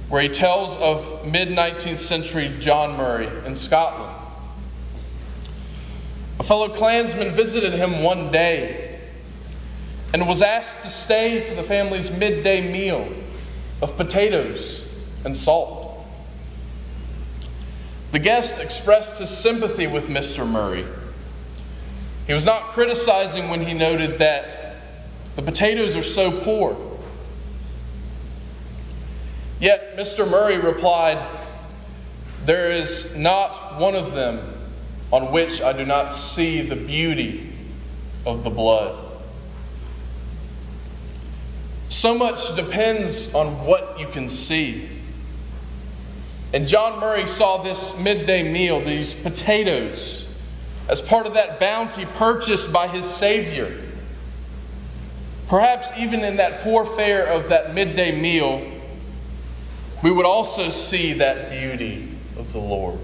where 0.09 0.23
he 0.23 0.29
tells 0.29 0.77
of 0.77 1.27
mid 1.27 1.49
19th 1.49 1.99
century 1.99 2.55
John 2.59 2.97
Murray 2.97 3.29
in 3.45 3.55
Scotland. 3.55 4.17
A 6.41 6.43
fellow 6.43 6.69
clansman 6.69 7.35
visited 7.35 7.75
him 7.75 8.03
one 8.03 8.33
day 8.33 8.99
and 10.15 10.27
was 10.27 10.43
asked 10.43 10.81
to 10.81 10.91
stay 10.91 11.41
for 11.41 11.55
the 11.55 11.63
family's 11.63 12.11
midday 12.11 12.71
meal 12.71 13.13
of 13.85 13.99
potatoes 13.99 14.83
and 15.27 15.37
salt. 15.37 16.03
The 18.13 18.19
guest 18.19 18.59
expressed 18.59 19.19
his 19.19 19.29
sympathy 19.29 19.87
with 19.87 20.09
Mr. 20.09 20.49
Murray. 20.49 20.87
He 22.27 22.33
was 22.33 22.47
not 22.47 22.69
criticizing 22.69 23.51
when 23.51 23.61
he 23.61 23.75
noted 23.75 24.19
that 24.21 24.77
the 25.37 25.43
potatoes 25.43 25.97
are 25.97 26.03
so 26.03 26.31
poor. 26.41 26.75
Yet 29.61 29.99
Mr. 29.99 30.29
Murray 30.29 30.57
replied, 30.57 31.19
There 32.47 32.71
is 32.71 33.15
not 33.15 33.79
one 33.79 33.95
of 33.95 34.13
them 34.13 34.41
on 35.13 35.31
which 35.31 35.61
I 35.61 35.75
do 35.75 35.85
not 35.85 36.15
see 36.15 36.63
the 36.63 36.77
beauty 36.77 37.53
of 38.25 38.45
the 38.45 38.51
blood. 38.51 39.04
So 42.05 42.13
much 42.15 42.55
depends 42.55 43.35
on 43.35 43.65
what 43.65 43.99
you 43.99 44.07
can 44.07 44.29
see. 44.29 44.91
And 46.53 46.69
John 46.69 47.01
Murray 47.01 47.27
saw 47.27 47.63
this 47.63 47.99
midday 47.99 48.43
meal, 48.43 48.79
these 48.79 49.15
potatoes, 49.15 50.31
as 50.87 51.01
part 51.01 51.27
of 51.27 51.33
that 51.33 51.59
bounty 51.61 52.05
purchased 52.05 52.71
by 52.71 52.89
his 52.89 53.07
Savior. 53.07 53.81
Perhaps 55.49 55.89
even 55.97 56.21
in 56.21 56.37
that 56.37 56.61
poor 56.61 56.85
fare 56.85 57.25
of 57.27 57.49
that 57.49 57.73
midday 57.73 58.21
meal, 58.21 58.61
we 60.03 60.11
would 60.11 60.27
also 60.27 60.69
see 60.69 61.15
that 61.15 61.49
beauty 61.53 62.07
of 62.37 62.53
the 62.53 62.59
Lord. 62.59 62.99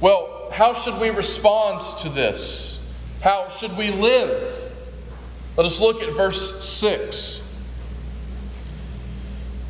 Well, 0.00 0.48
how 0.50 0.72
should 0.72 0.98
we 0.98 1.10
respond 1.10 1.82
to 1.98 2.08
this? 2.08 2.82
How 3.20 3.50
should 3.50 3.76
we 3.76 3.90
live? 3.90 4.61
Let 5.56 5.66
us 5.66 5.80
look 5.80 6.02
at 6.02 6.12
verse 6.14 6.64
6. 6.64 7.42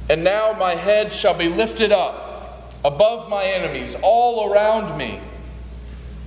And 0.08 0.22
now 0.22 0.52
my 0.52 0.74
head 0.74 1.12
shall 1.12 1.34
be 1.34 1.48
lifted 1.48 1.90
up 1.90 2.72
above 2.84 3.28
my 3.28 3.44
enemies 3.44 3.96
all 4.02 4.52
around 4.52 4.96
me. 4.96 5.20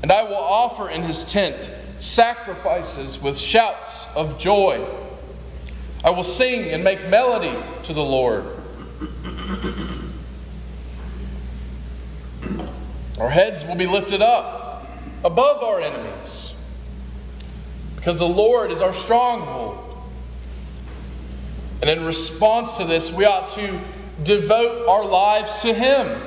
And 0.01 0.11
I 0.11 0.23
will 0.23 0.35
offer 0.35 0.89
in 0.89 1.03
his 1.03 1.23
tent 1.23 1.71
sacrifices 1.99 3.21
with 3.21 3.37
shouts 3.37 4.07
of 4.15 4.37
joy. 4.37 4.85
I 6.03 6.09
will 6.09 6.23
sing 6.23 6.69
and 6.69 6.83
make 6.83 7.07
melody 7.07 7.57
to 7.83 7.93
the 7.93 8.03
Lord. 8.03 8.45
Our 13.19 13.29
heads 13.29 13.63
will 13.63 13.75
be 13.75 13.87
lifted 13.87 14.21
up 14.21 14.85
above 15.23 15.63
our 15.63 15.79
enemies 15.79 16.44
because 18.05 18.19
the 18.19 18.27
Lord 18.27 18.69
is 18.69 18.81
our 18.81 18.93
stronghold. 18.93 19.79
And 21.81 21.89
in 21.89 22.05
response 22.05 22.77
to 22.77 22.85
this, 22.85 23.11
we 23.11 23.25
ought 23.25 23.49
to 23.49 23.81
devote 24.21 24.87
our 24.87 25.03
lives 25.03 25.63
to 25.63 25.73
Him. 25.73 26.21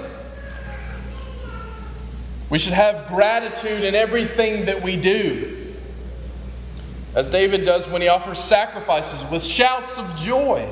We 2.51 2.59
should 2.59 2.73
have 2.73 3.07
gratitude 3.07 3.85
in 3.85 3.95
everything 3.95 4.65
that 4.65 4.83
we 4.83 4.97
do. 4.97 5.73
As 7.15 7.29
David 7.29 7.65
does 7.65 7.87
when 7.87 8.03
he 8.03 8.09
offers 8.09 8.41
sacrifices 8.41 9.25
with 9.31 9.45
shouts 9.45 9.99
of 9.99 10.17
joy. 10.17 10.69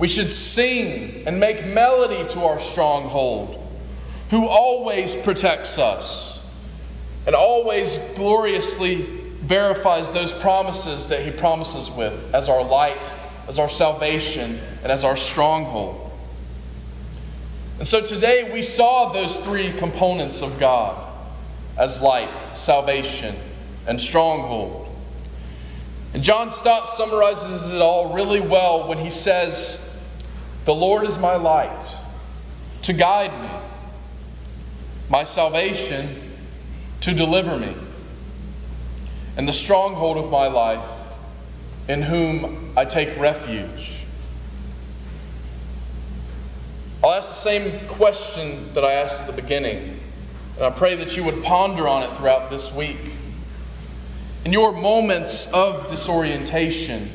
We 0.00 0.08
should 0.08 0.32
sing 0.32 1.28
and 1.28 1.38
make 1.38 1.64
melody 1.64 2.26
to 2.30 2.40
our 2.40 2.58
stronghold, 2.58 3.56
who 4.30 4.48
always 4.48 5.14
protects 5.14 5.78
us 5.78 6.29
and 7.26 7.34
always 7.34 7.98
gloriously 8.16 9.02
verifies 9.42 10.12
those 10.12 10.32
promises 10.32 11.08
that 11.08 11.22
he 11.24 11.30
promises 11.30 11.90
with 11.90 12.34
as 12.34 12.48
our 12.48 12.62
light, 12.62 13.12
as 13.48 13.58
our 13.58 13.68
salvation, 13.68 14.60
and 14.82 14.92
as 14.92 15.04
our 15.04 15.16
stronghold. 15.16 16.10
And 17.78 17.88
so 17.88 18.02
today 18.02 18.50
we 18.52 18.62
saw 18.62 19.10
those 19.10 19.40
three 19.40 19.72
components 19.72 20.42
of 20.42 20.58
God 20.60 21.06
as 21.78 22.00
light, 22.00 22.30
salvation, 22.54 23.34
and 23.86 24.00
stronghold. 24.00 24.86
And 26.12 26.22
John 26.22 26.50
Stott 26.50 26.88
summarizes 26.88 27.70
it 27.70 27.80
all 27.80 28.12
really 28.12 28.40
well 28.40 28.88
when 28.88 28.98
he 28.98 29.10
says, 29.10 29.98
The 30.64 30.74
Lord 30.74 31.06
is 31.06 31.18
my 31.18 31.36
light 31.36 31.96
to 32.82 32.92
guide 32.92 33.32
me, 33.42 33.50
my 35.08 35.24
salvation 35.24 36.29
to 37.00 37.14
deliver 37.14 37.56
me 37.56 37.74
and 39.36 39.48
the 39.48 39.52
stronghold 39.52 40.18
of 40.18 40.30
my 40.30 40.48
life, 40.48 40.84
in 41.88 42.02
whom 42.02 42.72
I 42.76 42.84
take 42.84 43.18
refuge. 43.18 44.04
I'll 47.02 47.12
ask 47.12 47.30
the 47.30 47.34
same 47.34 47.86
question 47.88 48.72
that 48.74 48.84
I 48.84 48.92
asked 48.92 49.22
at 49.22 49.26
the 49.26 49.40
beginning, 49.40 49.98
and 50.56 50.64
I 50.64 50.70
pray 50.70 50.94
that 50.96 51.16
you 51.16 51.24
would 51.24 51.42
ponder 51.42 51.88
on 51.88 52.02
it 52.02 52.12
throughout 52.12 52.50
this 52.50 52.72
week. 52.72 53.14
In 54.44 54.52
your 54.52 54.72
moments 54.72 55.50
of 55.52 55.88
disorientation, 55.88 57.10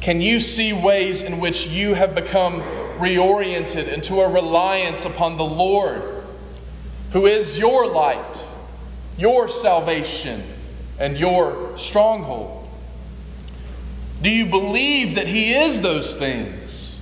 can 0.00 0.20
you 0.20 0.38
see 0.38 0.72
ways 0.72 1.22
in 1.22 1.40
which 1.40 1.66
you 1.68 1.94
have 1.94 2.14
become 2.14 2.60
reoriented 2.98 3.88
into 3.92 4.20
a 4.20 4.28
reliance 4.28 5.04
upon 5.04 5.36
the 5.36 5.44
Lord, 5.44 6.24
who 7.12 7.26
is 7.26 7.58
your 7.58 7.92
light, 7.92 8.44
your 9.16 9.48
salvation, 9.48 10.42
and 10.98 11.18
your 11.18 11.76
stronghold? 11.78 12.68
Do 14.22 14.30
you 14.30 14.46
believe 14.46 15.16
that 15.16 15.26
He 15.26 15.52
is 15.52 15.82
those 15.82 16.16
things? 16.16 17.00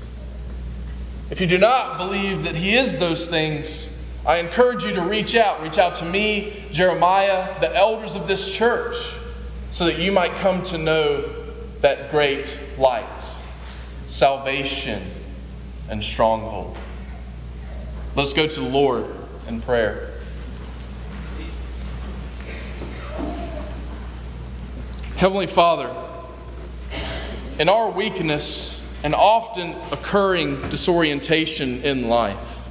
If 1.30 1.40
you 1.40 1.46
do 1.46 1.58
not 1.58 1.98
believe 1.98 2.44
that 2.44 2.56
He 2.56 2.74
is 2.74 2.96
those 2.98 3.28
things, 3.28 3.88
I 4.26 4.36
encourage 4.36 4.84
you 4.84 4.92
to 4.94 5.02
reach 5.02 5.34
out. 5.34 5.62
Reach 5.62 5.78
out 5.78 5.96
to 5.96 6.04
me, 6.04 6.64
Jeremiah, 6.70 7.58
the 7.60 7.74
elders 7.74 8.16
of 8.16 8.26
this 8.26 8.54
church, 8.54 8.96
so 9.70 9.86
that 9.86 9.98
you 9.98 10.12
might 10.12 10.34
come 10.36 10.62
to 10.64 10.78
know 10.78 11.32
that 11.80 12.10
great 12.10 12.58
light, 12.78 13.30
salvation, 14.08 15.02
and 15.88 16.02
stronghold. 16.02 16.76
Let's 18.16 18.32
go 18.32 18.46
to 18.46 18.60
the 18.60 18.68
Lord 18.68 19.06
in 19.48 19.60
prayer. 19.60 20.09
Heavenly 25.20 25.48
Father, 25.48 25.94
in 27.58 27.68
our 27.68 27.90
weakness 27.90 28.82
and 29.04 29.14
often 29.14 29.76
occurring 29.92 30.62
disorientation 30.70 31.82
in 31.82 32.08
life, 32.08 32.66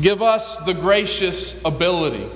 give 0.00 0.22
us 0.22 0.56
the 0.64 0.72
gracious 0.72 1.62
ability 1.66 2.26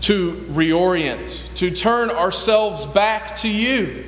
to 0.00 0.42
reorient, 0.48 1.42
to 1.56 1.70
turn 1.70 2.08
ourselves 2.08 2.86
back 2.86 3.36
to 3.36 3.48
you. 3.50 4.06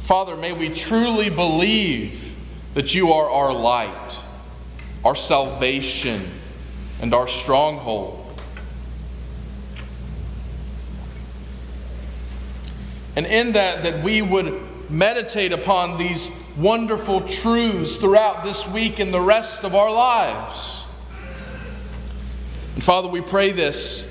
Father, 0.00 0.36
may 0.36 0.52
we 0.52 0.70
truly 0.70 1.30
believe 1.30 2.34
that 2.74 2.96
you 2.96 3.12
are 3.12 3.30
our 3.30 3.52
light, 3.52 4.18
our 5.04 5.14
salvation, 5.14 6.28
and 7.00 7.14
our 7.14 7.28
stronghold. 7.28 8.19
And 13.20 13.26
in 13.26 13.52
that, 13.52 13.82
that 13.82 14.02
we 14.02 14.22
would 14.22 14.62
meditate 14.88 15.52
upon 15.52 15.98
these 15.98 16.30
wonderful 16.56 17.20
truths 17.20 17.98
throughout 17.98 18.44
this 18.44 18.66
week 18.66 18.98
and 18.98 19.12
the 19.12 19.20
rest 19.20 19.62
of 19.62 19.74
our 19.74 19.92
lives. 19.92 20.86
And 22.76 22.82
Father, 22.82 23.08
we 23.08 23.20
pray 23.20 23.52
this 23.52 24.10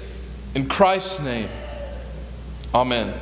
in 0.53 0.67
Christ's 0.67 1.23
name. 1.23 1.49
Amen. 2.71 3.19